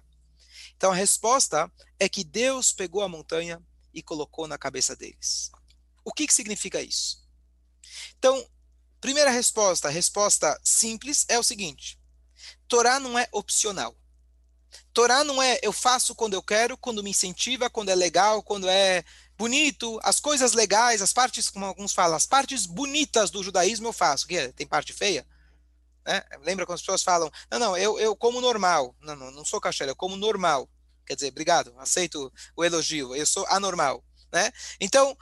Então 0.77 0.91
a 0.91 0.95
resposta 0.95 1.71
é 1.99 2.07
que 2.07 2.23
Deus 2.23 2.71
pegou 2.71 3.01
a 3.01 3.09
montanha 3.09 3.59
e 3.91 4.03
colocou 4.03 4.47
na 4.47 4.59
cabeça 4.59 4.95
deles. 4.95 5.49
O 6.05 6.13
que, 6.13 6.27
que 6.27 6.33
significa 6.35 6.79
isso? 6.83 7.27
Então, 8.19 8.47
primeira 8.99 9.29
resposta, 9.29 9.89
resposta 9.89 10.59
simples 10.63 11.25
é 11.27 11.38
o 11.38 11.43
seguinte: 11.43 11.99
Torá 12.67 12.99
não 12.99 13.17
é 13.17 13.27
opcional. 13.31 13.95
Torá 14.93 15.23
não 15.23 15.41
é 15.41 15.59
eu 15.62 15.71
faço 15.71 16.13
quando 16.15 16.33
eu 16.33 16.43
quero, 16.43 16.77
quando 16.77 17.03
me 17.03 17.12
incentiva, 17.12 17.69
quando 17.69 17.89
é 17.89 17.95
legal, 17.95 18.43
quando 18.43 18.67
é 18.67 19.03
bonito, 19.38 19.99
as 20.03 20.19
coisas 20.19 20.53
legais, 20.53 21.01
as 21.01 21.13
partes, 21.13 21.49
como 21.49 21.65
alguns 21.65 21.93
falam, 21.93 22.15
as 22.17 22.25
partes 22.25 22.65
bonitas 22.65 23.29
do 23.29 23.41
judaísmo 23.41 23.88
eu 23.88 23.93
faço. 23.93 24.27
Que 24.27 24.51
tem 24.53 24.67
parte 24.67 24.91
feia? 24.91 25.25
Né? 26.05 26.21
Lembra 26.41 26.65
quando 26.65 26.75
as 26.75 26.81
pessoas 26.81 27.03
falam, 27.03 27.31
não, 27.49 27.59
não, 27.59 27.77
eu, 27.77 27.99
eu 27.99 28.15
como 28.15 28.41
normal. 28.41 28.95
Não, 28.99 29.15
não, 29.15 29.31
não 29.31 29.45
sou 29.45 29.62
caché, 29.62 29.89
eu 29.89 29.95
como 29.95 30.17
normal. 30.17 30.69
Quer 31.05 31.15
dizer, 31.15 31.29
obrigado, 31.29 31.73
aceito 31.77 32.31
o 32.55 32.63
elogio, 32.63 33.15
eu 33.15 33.25
sou 33.25 33.45
anormal. 33.47 34.03
Né? 34.31 34.51
Então, 34.79 35.17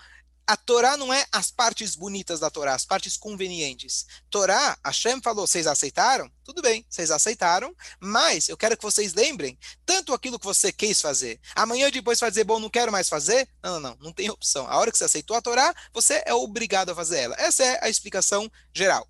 a 0.48 0.56
Torá 0.56 0.96
não 0.96 1.14
é 1.14 1.26
as 1.30 1.52
partes 1.52 1.94
bonitas 1.94 2.40
da 2.40 2.50
Torá, 2.50 2.74
as 2.74 2.86
partes 2.86 3.18
convenientes. 3.18 4.06
Torá, 4.30 4.78
Hashem 4.84 5.22
falou, 5.22 5.46
vocês 5.46 5.68
aceitaram? 5.68 6.32
Tudo 6.42 6.62
bem, 6.62 6.86
vocês 6.90 7.12
aceitaram, 7.12 7.76
mas 8.00 8.48
eu 8.48 8.56
quero 8.56 8.78
que 8.78 8.84
vocês 8.84 9.14
lembrem 9.14 9.60
tanto 9.86 10.14
aquilo 10.14 10.40
que 10.40 10.46
você 10.46 10.72
quis 10.72 11.02
fazer. 11.02 11.38
Amanhã 11.54 11.92
depois 11.92 12.18
vai 12.18 12.30
dizer, 12.30 12.46
bom, 12.46 12.60
não 12.60 12.70
quero 12.70 12.94
mais 12.94 13.10
fazer? 13.10 13.50
Não, 13.62 13.78
não, 13.78 13.90
não, 13.90 13.98
não 14.00 14.14
tem 14.14 14.30
opção. 14.30 14.66
A 14.68 14.78
hora 14.78 14.90
que 14.90 14.98
você 14.98 15.04
aceitou 15.04 15.36
a 15.36 15.42
Torá, 15.42 15.76
você 15.94 16.24
é 16.26 16.34
obrigado 16.34 16.92
a 16.92 16.96
fazer 16.96 17.20
ela. 17.20 17.36
Essa 17.38 17.66
é 17.66 17.84
a 17.84 17.90
explicação 17.90 18.50
geral. 18.74 19.06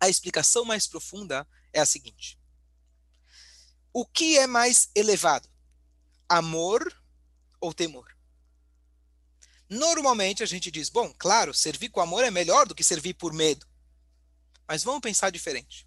A 0.00 0.08
explicação 0.08 0.64
mais 0.64 0.88
profunda 0.88 1.46
é 1.72 1.80
a 1.80 1.86
seguinte: 1.86 2.36
o 3.92 4.04
que 4.04 4.36
é 4.38 4.46
mais 4.48 4.90
elevado? 4.92 5.48
Amor 6.28 6.92
ou 7.60 7.72
temor? 7.72 8.15
Normalmente 9.68 10.42
a 10.42 10.46
gente 10.46 10.70
diz, 10.70 10.88
bom, 10.88 11.12
claro, 11.18 11.52
servir 11.52 11.88
com 11.88 12.00
amor 12.00 12.24
é 12.24 12.30
melhor 12.30 12.66
do 12.66 12.74
que 12.74 12.84
servir 12.84 13.14
por 13.14 13.32
medo. 13.32 13.66
Mas 14.66 14.84
vamos 14.84 15.00
pensar 15.00 15.30
diferente. 15.30 15.86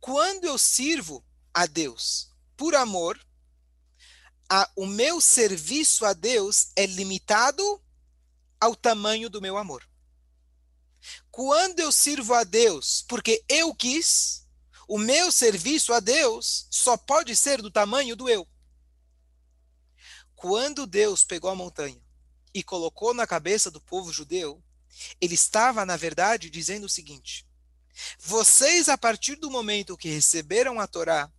Quando 0.00 0.44
eu 0.44 0.56
sirvo 0.56 1.24
a 1.52 1.66
Deus 1.66 2.30
por 2.56 2.74
amor, 2.74 3.20
a, 4.50 4.70
o 4.74 4.86
meu 4.86 5.20
serviço 5.20 6.04
a 6.04 6.12
Deus 6.12 6.72
é 6.74 6.86
limitado 6.86 7.82
ao 8.60 8.74
tamanho 8.74 9.28
do 9.28 9.40
meu 9.40 9.56
amor. 9.56 9.86
Quando 11.30 11.80
eu 11.80 11.92
sirvo 11.92 12.32
a 12.34 12.44
Deus 12.44 13.04
porque 13.06 13.44
eu 13.48 13.74
quis, 13.74 14.46
o 14.88 14.98
meu 14.98 15.30
serviço 15.30 15.92
a 15.92 16.00
Deus 16.00 16.66
só 16.70 16.96
pode 16.96 17.36
ser 17.36 17.60
do 17.60 17.70
tamanho 17.70 18.16
do 18.16 18.28
eu. 18.28 18.48
Quando 20.34 20.86
Deus 20.86 21.22
pegou 21.22 21.50
a 21.50 21.54
montanha 21.54 22.01
e 22.54 22.62
colocou 22.62 23.14
na 23.14 23.26
cabeça 23.26 23.70
do 23.70 23.80
povo 23.80 24.12
judeu, 24.12 24.62
ele 25.20 25.34
estava, 25.34 25.84
na 25.84 25.96
verdade, 25.96 26.50
dizendo 26.50 26.84
o 26.84 26.90
seguinte: 26.90 27.46
vocês, 28.18 28.88
a 28.88 28.96
partir 28.96 29.36
do 29.36 29.50
momento 29.50 29.96
que 29.96 30.08
receberam 30.08 30.80
a 30.80 30.86
Torá, 30.86 31.30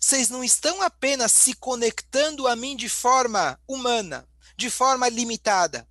vocês 0.00 0.28
não 0.28 0.42
estão 0.42 0.82
apenas 0.82 1.32
se 1.32 1.54
conectando 1.54 2.46
a 2.46 2.56
mim 2.56 2.76
de 2.76 2.88
forma 2.88 3.58
humana, 3.66 4.28
de 4.56 4.70
forma 4.70 5.08
limitada. 5.08 5.88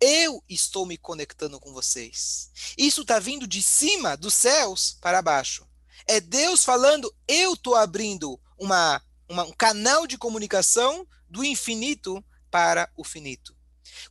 Eu 0.00 0.42
estou 0.48 0.84
me 0.84 0.98
conectando 0.98 1.58
com 1.58 1.72
vocês. 1.72 2.50
Isso 2.76 3.02
está 3.02 3.18
vindo 3.18 3.46
de 3.46 3.62
cima 3.62 4.16
dos 4.16 4.34
céus 4.34 4.98
para 5.00 5.22
baixo. 5.22 5.66
É 6.06 6.20
Deus 6.20 6.64
falando, 6.64 7.14
eu 7.26 7.54
estou 7.54 7.74
abrindo 7.74 8.38
uma, 8.58 9.02
uma, 9.28 9.44
um 9.44 9.52
canal 9.52 10.06
de 10.06 10.18
comunicação 10.18 11.06
do 11.28 11.44
infinito 11.44 12.24
para 12.50 12.90
o 12.96 13.02
finito. 13.02 13.55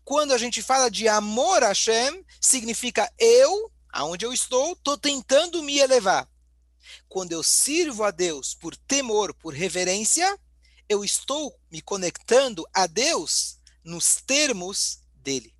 Quando 0.03 0.33
a 0.33 0.37
gente 0.37 0.61
fala 0.61 0.89
de 0.89 1.07
amor 1.07 1.63
a 1.63 1.69
Hashem, 1.69 2.25
significa 2.39 3.11
eu, 3.17 3.71
aonde 3.89 4.25
eu 4.25 4.33
estou, 4.33 4.73
estou 4.73 4.97
tentando 4.97 5.61
me 5.63 5.79
elevar. 5.79 6.29
Quando 7.07 7.31
eu 7.31 7.41
sirvo 7.41 8.03
a 8.03 8.11
Deus 8.11 8.53
por 8.53 8.75
temor, 8.75 9.33
por 9.33 9.53
reverência, 9.53 10.39
eu 10.87 11.03
estou 11.03 11.57
me 11.71 11.81
conectando 11.81 12.65
a 12.73 12.87
Deus 12.87 13.59
nos 13.83 14.15
termos 14.15 14.99
dele. 15.13 15.55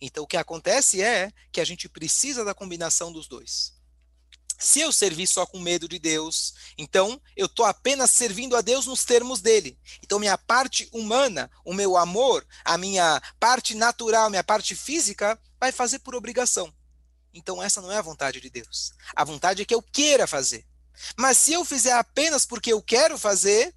Então 0.00 0.24
o 0.24 0.26
que 0.26 0.36
acontece 0.36 1.02
é 1.02 1.32
que 1.52 1.60
a 1.60 1.64
gente 1.64 1.88
precisa 1.88 2.44
da 2.44 2.54
combinação 2.54 3.12
dos 3.12 3.26
dois. 3.26 3.74
Se 4.64 4.80
eu 4.80 4.90
servir 4.90 5.26
só 5.26 5.44
com 5.44 5.60
medo 5.60 5.86
de 5.86 5.98
Deus, 5.98 6.54
então 6.78 7.20
eu 7.36 7.44
estou 7.44 7.66
apenas 7.66 8.10
servindo 8.10 8.56
a 8.56 8.62
Deus 8.62 8.86
nos 8.86 9.04
termos 9.04 9.42
dele. 9.42 9.78
Então, 10.02 10.18
minha 10.18 10.38
parte 10.38 10.88
humana, 10.90 11.50
o 11.66 11.74
meu 11.74 11.98
amor, 11.98 12.46
a 12.64 12.78
minha 12.78 13.20
parte 13.38 13.74
natural, 13.74 14.30
minha 14.30 14.42
parte 14.42 14.74
física, 14.74 15.38
vai 15.60 15.70
fazer 15.70 15.98
por 15.98 16.14
obrigação. 16.14 16.72
Então, 17.34 17.62
essa 17.62 17.82
não 17.82 17.92
é 17.92 17.98
a 17.98 18.02
vontade 18.02 18.40
de 18.40 18.48
Deus. 18.48 18.94
A 19.14 19.22
vontade 19.22 19.60
é 19.60 19.66
que 19.66 19.74
eu 19.74 19.82
queira 19.82 20.26
fazer. 20.26 20.66
Mas 21.14 21.36
se 21.36 21.52
eu 21.52 21.62
fizer 21.62 21.92
apenas 21.92 22.46
porque 22.46 22.72
eu 22.72 22.80
quero 22.80 23.18
fazer, 23.18 23.74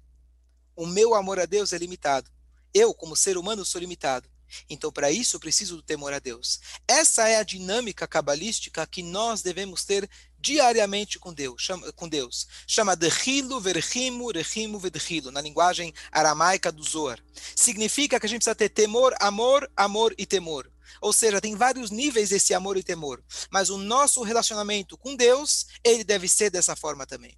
o 0.74 0.86
meu 0.86 1.14
amor 1.14 1.38
a 1.38 1.44
Deus 1.44 1.74
é 1.74 1.76
limitado. 1.76 2.30
Eu, 2.72 2.94
como 2.94 3.14
ser 3.14 3.36
humano, 3.36 3.62
sou 3.62 3.78
limitado. 3.78 4.26
Então, 4.68 4.92
para 4.92 5.10
isso, 5.10 5.36
eu 5.36 5.40
preciso 5.40 5.76
do 5.76 5.82
temor 5.82 6.12
a 6.12 6.18
Deus. 6.18 6.60
Essa 6.86 7.28
é 7.28 7.36
a 7.36 7.42
dinâmica 7.42 8.06
cabalística 8.06 8.86
que 8.86 9.02
nós 9.02 9.42
devemos 9.42 9.84
ter 9.84 10.08
diariamente 10.38 11.18
com 11.18 11.32
Deus. 11.32 11.62
Chama, 11.62 11.92
com 11.92 12.08
Deus. 12.08 12.46
chama 12.66 12.96
Dechilo, 12.96 13.60
Verhimo, 13.60 14.30
Rehimo, 14.30 14.78
Vedchilo, 14.78 15.30
na 15.30 15.40
linguagem 15.40 15.92
aramaica 16.10 16.70
do 16.70 16.82
Zohar. 16.82 17.18
Significa 17.56 18.18
que 18.18 18.26
a 18.26 18.28
gente 18.28 18.40
precisa 18.40 18.54
ter 18.54 18.68
temor, 18.68 19.14
amor, 19.20 19.70
amor 19.76 20.14
e 20.16 20.24
temor. 20.24 20.70
Ou 21.00 21.12
seja, 21.12 21.40
tem 21.40 21.54
vários 21.54 21.90
níveis 21.90 22.30
desse 22.30 22.54
amor 22.54 22.76
e 22.76 22.82
temor. 22.82 23.22
Mas 23.50 23.70
o 23.70 23.76
nosso 23.76 24.22
relacionamento 24.22 24.96
com 24.96 25.14
Deus, 25.14 25.66
ele 25.84 26.04
deve 26.04 26.28
ser 26.28 26.50
dessa 26.50 26.74
forma 26.74 27.06
também. 27.06 27.36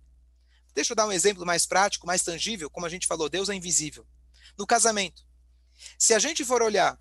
Deixa 0.74 0.92
eu 0.92 0.96
dar 0.96 1.06
um 1.06 1.12
exemplo 1.12 1.44
mais 1.44 1.66
prático, 1.66 2.06
mais 2.06 2.22
tangível. 2.22 2.70
Como 2.70 2.86
a 2.86 2.88
gente 2.88 3.06
falou, 3.06 3.28
Deus 3.28 3.48
é 3.48 3.54
invisível. 3.54 4.06
No 4.56 4.66
casamento. 4.66 5.29
Se 5.98 6.14
a 6.14 6.18
gente 6.18 6.44
for 6.44 6.62
olhar 6.62 6.98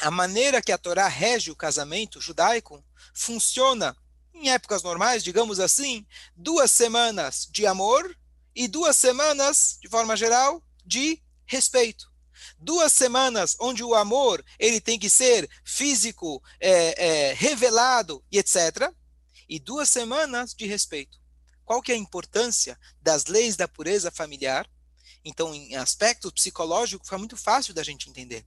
a 0.00 0.10
maneira 0.10 0.60
que 0.60 0.72
a 0.72 0.78
Torá 0.78 1.08
rege 1.08 1.50
o 1.50 1.56
casamento 1.56 2.20
judaico, 2.20 2.84
funciona 3.14 3.96
em 4.32 4.50
épocas 4.50 4.82
normais, 4.82 5.22
digamos 5.22 5.60
assim, 5.60 6.06
duas 6.34 6.70
semanas 6.70 7.48
de 7.50 7.66
amor 7.66 8.16
e 8.54 8.66
duas 8.66 8.96
semanas, 8.96 9.78
de 9.80 9.88
forma 9.88 10.16
geral, 10.16 10.62
de 10.84 11.22
respeito. 11.46 12.12
Duas 12.58 12.92
semanas 12.92 13.56
onde 13.60 13.82
o 13.84 13.94
amor 13.94 14.44
ele 14.58 14.80
tem 14.80 14.98
que 14.98 15.08
ser 15.08 15.48
físico, 15.64 16.42
é, 16.60 17.30
é, 17.30 17.32
revelado 17.32 18.24
e 18.30 18.38
etc. 18.38 18.92
E 19.48 19.58
duas 19.58 19.88
semanas 19.88 20.54
de 20.54 20.66
respeito. 20.66 21.18
Qual 21.64 21.80
que 21.80 21.92
é 21.92 21.94
a 21.94 21.98
importância 21.98 22.78
das 23.00 23.26
leis 23.26 23.56
da 23.56 23.68
pureza 23.68 24.10
familiar? 24.10 24.68
Então, 25.24 25.54
em 25.54 25.74
aspecto 25.76 26.30
psicológico, 26.32 27.04
fica 27.04 27.18
muito 27.18 27.36
fácil 27.36 27.72
da 27.72 27.82
gente 27.82 28.10
entender. 28.10 28.44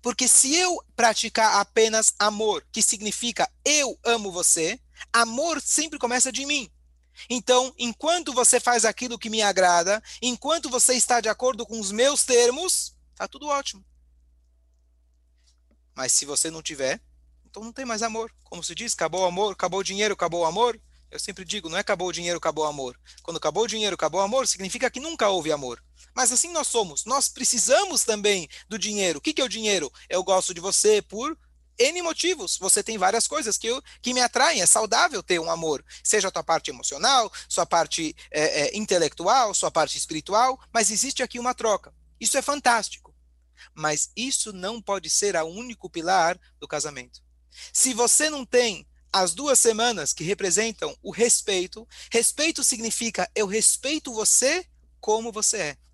Porque 0.00 0.26
se 0.26 0.54
eu 0.54 0.82
praticar 0.94 1.60
apenas 1.60 2.14
amor, 2.18 2.66
que 2.72 2.82
significa 2.82 3.50
eu 3.64 3.98
amo 4.04 4.32
você, 4.32 4.80
amor 5.12 5.60
sempre 5.60 5.98
começa 5.98 6.32
de 6.32 6.46
mim. 6.46 6.70
Então, 7.28 7.74
enquanto 7.78 8.32
você 8.32 8.60
faz 8.60 8.84
aquilo 8.84 9.18
que 9.18 9.30
me 9.30 9.42
agrada, 9.42 10.02
enquanto 10.20 10.68
você 10.68 10.94
está 10.94 11.20
de 11.20 11.28
acordo 11.28 11.66
com 11.66 11.80
os 11.80 11.90
meus 11.90 12.24
termos, 12.24 12.94
tá 13.14 13.26
tudo 13.26 13.48
ótimo. 13.48 13.84
Mas 15.94 16.12
se 16.12 16.26
você 16.26 16.50
não 16.50 16.62
tiver, 16.62 17.00
então 17.44 17.64
não 17.64 17.72
tem 17.72 17.86
mais 17.86 18.02
amor. 18.02 18.30
Como 18.44 18.62
se 18.62 18.74
diz, 18.74 18.92
acabou 18.92 19.22
o 19.22 19.26
amor, 19.26 19.52
acabou 19.52 19.80
o 19.80 19.84
dinheiro, 19.84 20.12
acabou 20.12 20.42
o 20.42 20.44
amor. 20.44 20.78
Eu 21.10 21.18
sempre 21.18 21.44
digo, 21.44 21.70
não 21.70 21.78
é 21.78 21.80
acabou 21.80 22.08
o 22.08 22.12
dinheiro, 22.12 22.36
acabou 22.36 22.64
o 22.64 22.68
amor. 22.68 23.00
Quando 23.22 23.38
acabou 23.38 23.64
o 23.64 23.66
dinheiro, 23.66 23.94
acabou 23.94 24.20
o 24.20 24.24
amor, 24.24 24.46
significa 24.46 24.90
que 24.90 25.00
nunca 25.00 25.30
houve 25.30 25.50
amor. 25.50 25.82
Mas 26.16 26.32
assim 26.32 26.50
nós 26.50 26.66
somos. 26.66 27.04
Nós 27.04 27.28
precisamos 27.28 28.02
também 28.02 28.48
do 28.70 28.78
dinheiro. 28.78 29.18
O 29.18 29.20
que, 29.20 29.34
que 29.34 29.42
é 29.42 29.44
o 29.44 29.48
dinheiro? 29.50 29.92
Eu 30.08 30.24
gosto 30.24 30.54
de 30.54 30.60
você 30.62 31.02
por 31.02 31.38
N 31.78 32.00
motivos. 32.00 32.56
Você 32.56 32.82
tem 32.82 32.96
várias 32.96 33.28
coisas 33.28 33.58
que, 33.58 33.66
eu, 33.66 33.82
que 34.00 34.14
me 34.14 34.22
atraem. 34.22 34.62
É 34.62 34.66
saudável 34.66 35.22
ter 35.22 35.38
um 35.38 35.50
amor. 35.50 35.84
Seja 36.02 36.28
a 36.28 36.30
tua 36.30 36.42
parte 36.42 36.70
emocional, 36.70 37.30
sua 37.46 37.66
parte 37.66 38.16
é, 38.30 38.62
é, 38.62 38.76
intelectual, 38.78 39.52
sua 39.52 39.70
parte 39.70 39.98
espiritual. 39.98 40.58
Mas 40.72 40.90
existe 40.90 41.22
aqui 41.22 41.38
uma 41.38 41.54
troca. 41.54 41.92
Isso 42.18 42.38
é 42.38 42.42
fantástico. 42.42 43.14
Mas 43.74 44.10
isso 44.16 44.54
não 44.54 44.80
pode 44.80 45.10
ser 45.10 45.36
o 45.36 45.44
único 45.44 45.90
pilar 45.90 46.40
do 46.58 46.66
casamento. 46.66 47.22
Se 47.74 47.92
você 47.92 48.30
não 48.30 48.46
tem 48.46 48.86
as 49.12 49.34
duas 49.34 49.58
semanas 49.58 50.14
que 50.14 50.24
representam 50.24 50.96
o 51.02 51.10
respeito, 51.10 51.86
respeito 52.10 52.64
significa 52.64 53.30
eu 53.34 53.46
respeito 53.46 54.14
você 54.14 54.66
como 54.98 55.30
você 55.30 55.58
é. 55.58 55.85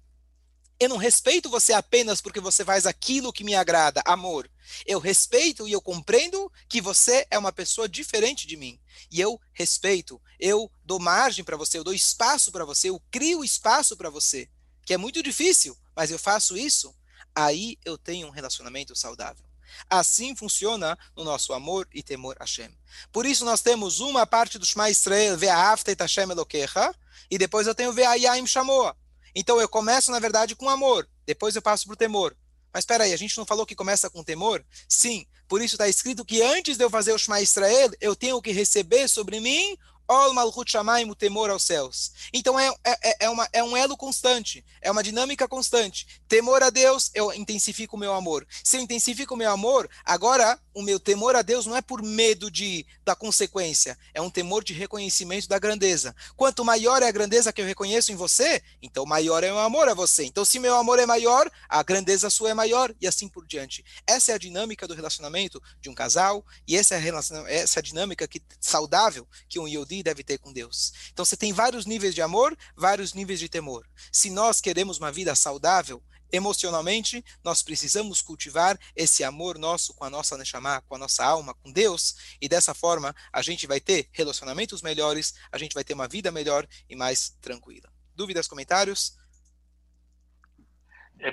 Eu 0.78 0.88
não 0.88 0.96
respeito 0.96 1.48
você 1.48 1.72
apenas 1.72 2.20
porque 2.20 2.40
você 2.40 2.64
faz 2.64 2.86
aquilo 2.86 3.32
que 3.32 3.44
me 3.44 3.54
agrada, 3.54 4.02
amor. 4.04 4.50
Eu 4.86 4.98
respeito 4.98 5.68
e 5.68 5.72
eu 5.72 5.80
compreendo 5.80 6.50
que 6.68 6.80
você 6.80 7.26
é 7.30 7.38
uma 7.38 7.52
pessoa 7.52 7.88
diferente 7.88 8.46
de 8.46 8.56
mim. 8.56 8.80
E 9.10 9.20
eu 9.20 9.40
respeito, 9.52 10.20
eu 10.40 10.70
dou 10.84 10.98
margem 10.98 11.44
para 11.44 11.56
você, 11.56 11.78
eu 11.78 11.84
dou 11.84 11.94
espaço 11.94 12.50
para 12.50 12.64
você, 12.64 12.90
eu 12.90 13.00
crio 13.10 13.44
espaço 13.44 13.96
para 13.96 14.10
você, 14.10 14.48
que 14.84 14.94
é 14.94 14.96
muito 14.96 15.22
difícil, 15.22 15.76
mas 15.94 16.10
eu 16.10 16.18
faço 16.18 16.56
isso. 16.56 16.94
Aí 17.34 17.78
eu 17.84 17.96
tenho 17.96 18.26
um 18.26 18.30
relacionamento 18.30 18.94
saudável. 18.96 19.44
Assim 19.88 20.36
funciona 20.36 20.98
no 21.16 21.24
nosso 21.24 21.52
amor 21.52 21.88
e 21.92 22.02
temor 22.02 22.36
a 22.38 22.44
Hashem. 22.44 22.76
Por 23.10 23.24
isso 23.24 23.44
nós 23.44 23.62
temos 23.62 24.00
uma 24.00 24.26
parte 24.26 24.58
do 24.58 24.66
Shema 24.66 24.90
Israel, 24.90 25.36
Ve'ahavta 25.36 25.92
et 25.92 26.00
Hashem 26.00 26.30
Elokecha, 26.30 26.94
e 27.30 27.38
depois 27.38 27.66
eu 27.66 27.74
tenho 27.74 27.92
Ve'ayim 27.92 28.46
Shamoa. 28.46 28.96
Então 29.34 29.60
eu 29.60 29.68
começo, 29.68 30.10
na 30.10 30.18
verdade, 30.18 30.54
com 30.54 30.68
amor, 30.68 31.08
depois 31.26 31.56
eu 31.56 31.62
passo 31.62 31.86
para 31.86 31.94
o 31.94 31.96
temor. 31.96 32.36
Mas 32.72 32.82
espera 32.82 33.04
aí, 33.04 33.12
a 33.12 33.18
gente 33.18 33.36
não 33.36 33.44
falou 33.44 33.66
que 33.66 33.74
começa 33.74 34.08
com 34.08 34.24
temor? 34.24 34.64
Sim, 34.88 35.26
por 35.46 35.60
isso 35.60 35.74
está 35.74 35.88
escrito 35.88 36.24
que 36.24 36.40
antes 36.42 36.78
de 36.78 36.84
eu 36.84 36.90
fazer 36.90 37.12
o 37.12 37.18
Shema 37.18 37.40
Israel, 37.40 37.90
eu 38.00 38.16
tenho 38.16 38.40
que 38.40 38.52
receber 38.52 39.08
sobre 39.08 39.40
mim 39.40 39.76
Ol 40.08 40.34
Malchut 40.34 40.70
Shamayim, 40.70 41.08
o 41.10 41.14
temor 41.14 41.48
aos 41.50 41.64
céus. 41.64 42.12
Então 42.32 42.58
é, 42.58 42.68
é, 42.84 43.24
é, 43.24 43.30
uma, 43.30 43.48
é 43.52 43.62
um 43.62 43.76
elo 43.76 43.96
constante, 43.96 44.64
é 44.80 44.90
uma 44.90 45.02
dinâmica 45.02 45.48
constante. 45.48 46.06
Temor 46.28 46.62
a 46.62 46.70
Deus, 46.70 47.10
eu 47.14 47.32
intensifico 47.32 47.96
o 47.96 47.98
meu 47.98 48.12
amor. 48.12 48.46
Se 48.62 48.76
eu 48.76 48.80
intensifico 48.80 49.34
o 49.34 49.36
meu 49.36 49.50
amor, 49.50 49.88
agora 50.04 50.58
o 50.74 50.82
meu 50.82 50.98
temor 50.98 51.36
a 51.36 51.42
Deus 51.42 51.66
não 51.66 51.76
é 51.76 51.82
por 51.82 52.02
medo 52.02 52.50
de, 52.50 52.86
da 53.04 53.14
consequência, 53.14 53.98
é 54.14 54.20
um 54.20 54.30
temor 54.30 54.64
de 54.64 54.72
reconhecimento 54.72 55.48
da 55.48 55.58
grandeza. 55.58 56.14
Quanto 56.36 56.64
maior 56.64 57.02
é 57.02 57.08
a 57.08 57.12
grandeza 57.12 57.52
que 57.52 57.60
eu 57.60 57.66
reconheço 57.66 58.12
em 58.12 58.16
você, 58.16 58.62
então 58.80 59.04
maior 59.04 59.44
é 59.44 59.50
o 59.50 59.54
meu 59.54 59.64
amor 59.64 59.88
a 59.88 59.94
você. 59.94 60.24
Então, 60.24 60.44
se 60.44 60.58
meu 60.58 60.74
amor 60.76 60.98
é 60.98 61.06
maior, 61.06 61.50
a 61.68 61.82
grandeza 61.82 62.30
sua 62.30 62.50
é 62.50 62.54
maior, 62.54 62.94
e 63.00 63.06
assim 63.06 63.28
por 63.28 63.46
diante. 63.46 63.84
Essa 64.06 64.32
é 64.32 64.34
a 64.34 64.38
dinâmica 64.38 64.86
do 64.86 64.94
relacionamento 64.94 65.62
de 65.80 65.88
um 65.88 65.94
casal, 65.94 66.44
e 66.66 66.76
essa 66.76 66.94
é 66.94 66.98
a, 66.98 67.50
essa 67.50 67.78
é 67.78 67.80
a 67.80 67.82
dinâmica 67.82 68.26
que, 68.26 68.40
saudável 68.60 69.26
que 69.48 69.58
um 69.58 69.68
Yodi 69.68 70.02
deve 70.02 70.22
ter 70.22 70.38
com 70.38 70.52
Deus. 70.52 70.92
Então, 71.12 71.24
você 71.24 71.36
tem 71.36 71.52
vários 71.52 71.86
níveis 71.86 72.14
de 72.14 72.22
amor, 72.22 72.56
vários 72.76 73.14
níveis 73.14 73.40
de 73.40 73.48
temor. 73.48 73.86
Se 74.10 74.30
nós 74.30 74.60
queremos 74.60 74.98
uma 74.98 75.12
vida 75.12 75.34
saudável, 75.34 76.02
emocionalmente, 76.32 77.24
nós 77.44 77.62
precisamos 77.62 78.22
cultivar 78.22 78.78
esse 78.96 79.22
amor 79.22 79.58
nosso 79.58 79.94
com 79.94 80.04
a 80.04 80.10
nossa 80.10 80.36
Neshama, 80.36 80.82
com 80.88 80.94
a 80.94 80.98
nossa 80.98 81.24
alma, 81.24 81.54
com 81.54 81.70
Deus, 81.70 82.16
e 82.40 82.48
dessa 82.48 82.74
forma 82.74 83.14
a 83.32 83.42
gente 83.42 83.66
vai 83.66 83.80
ter 83.80 84.08
relacionamentos 84.12 84.82
melhores, 84.82 85.34
a 85.50 85.58
gente 85.58 85.74
vai 85.74 85.84
ter 85.84 85.94
uma 85.94 86.08
vida 86.08 86.30
melhor 86.30 86.66
e 86.88 86.96
mais 86.96 87.36
tranquila. 87.40 87.92
Dúvidas, 88.14 88.48
comentários? 88.48 89.16
É 91.18 91.32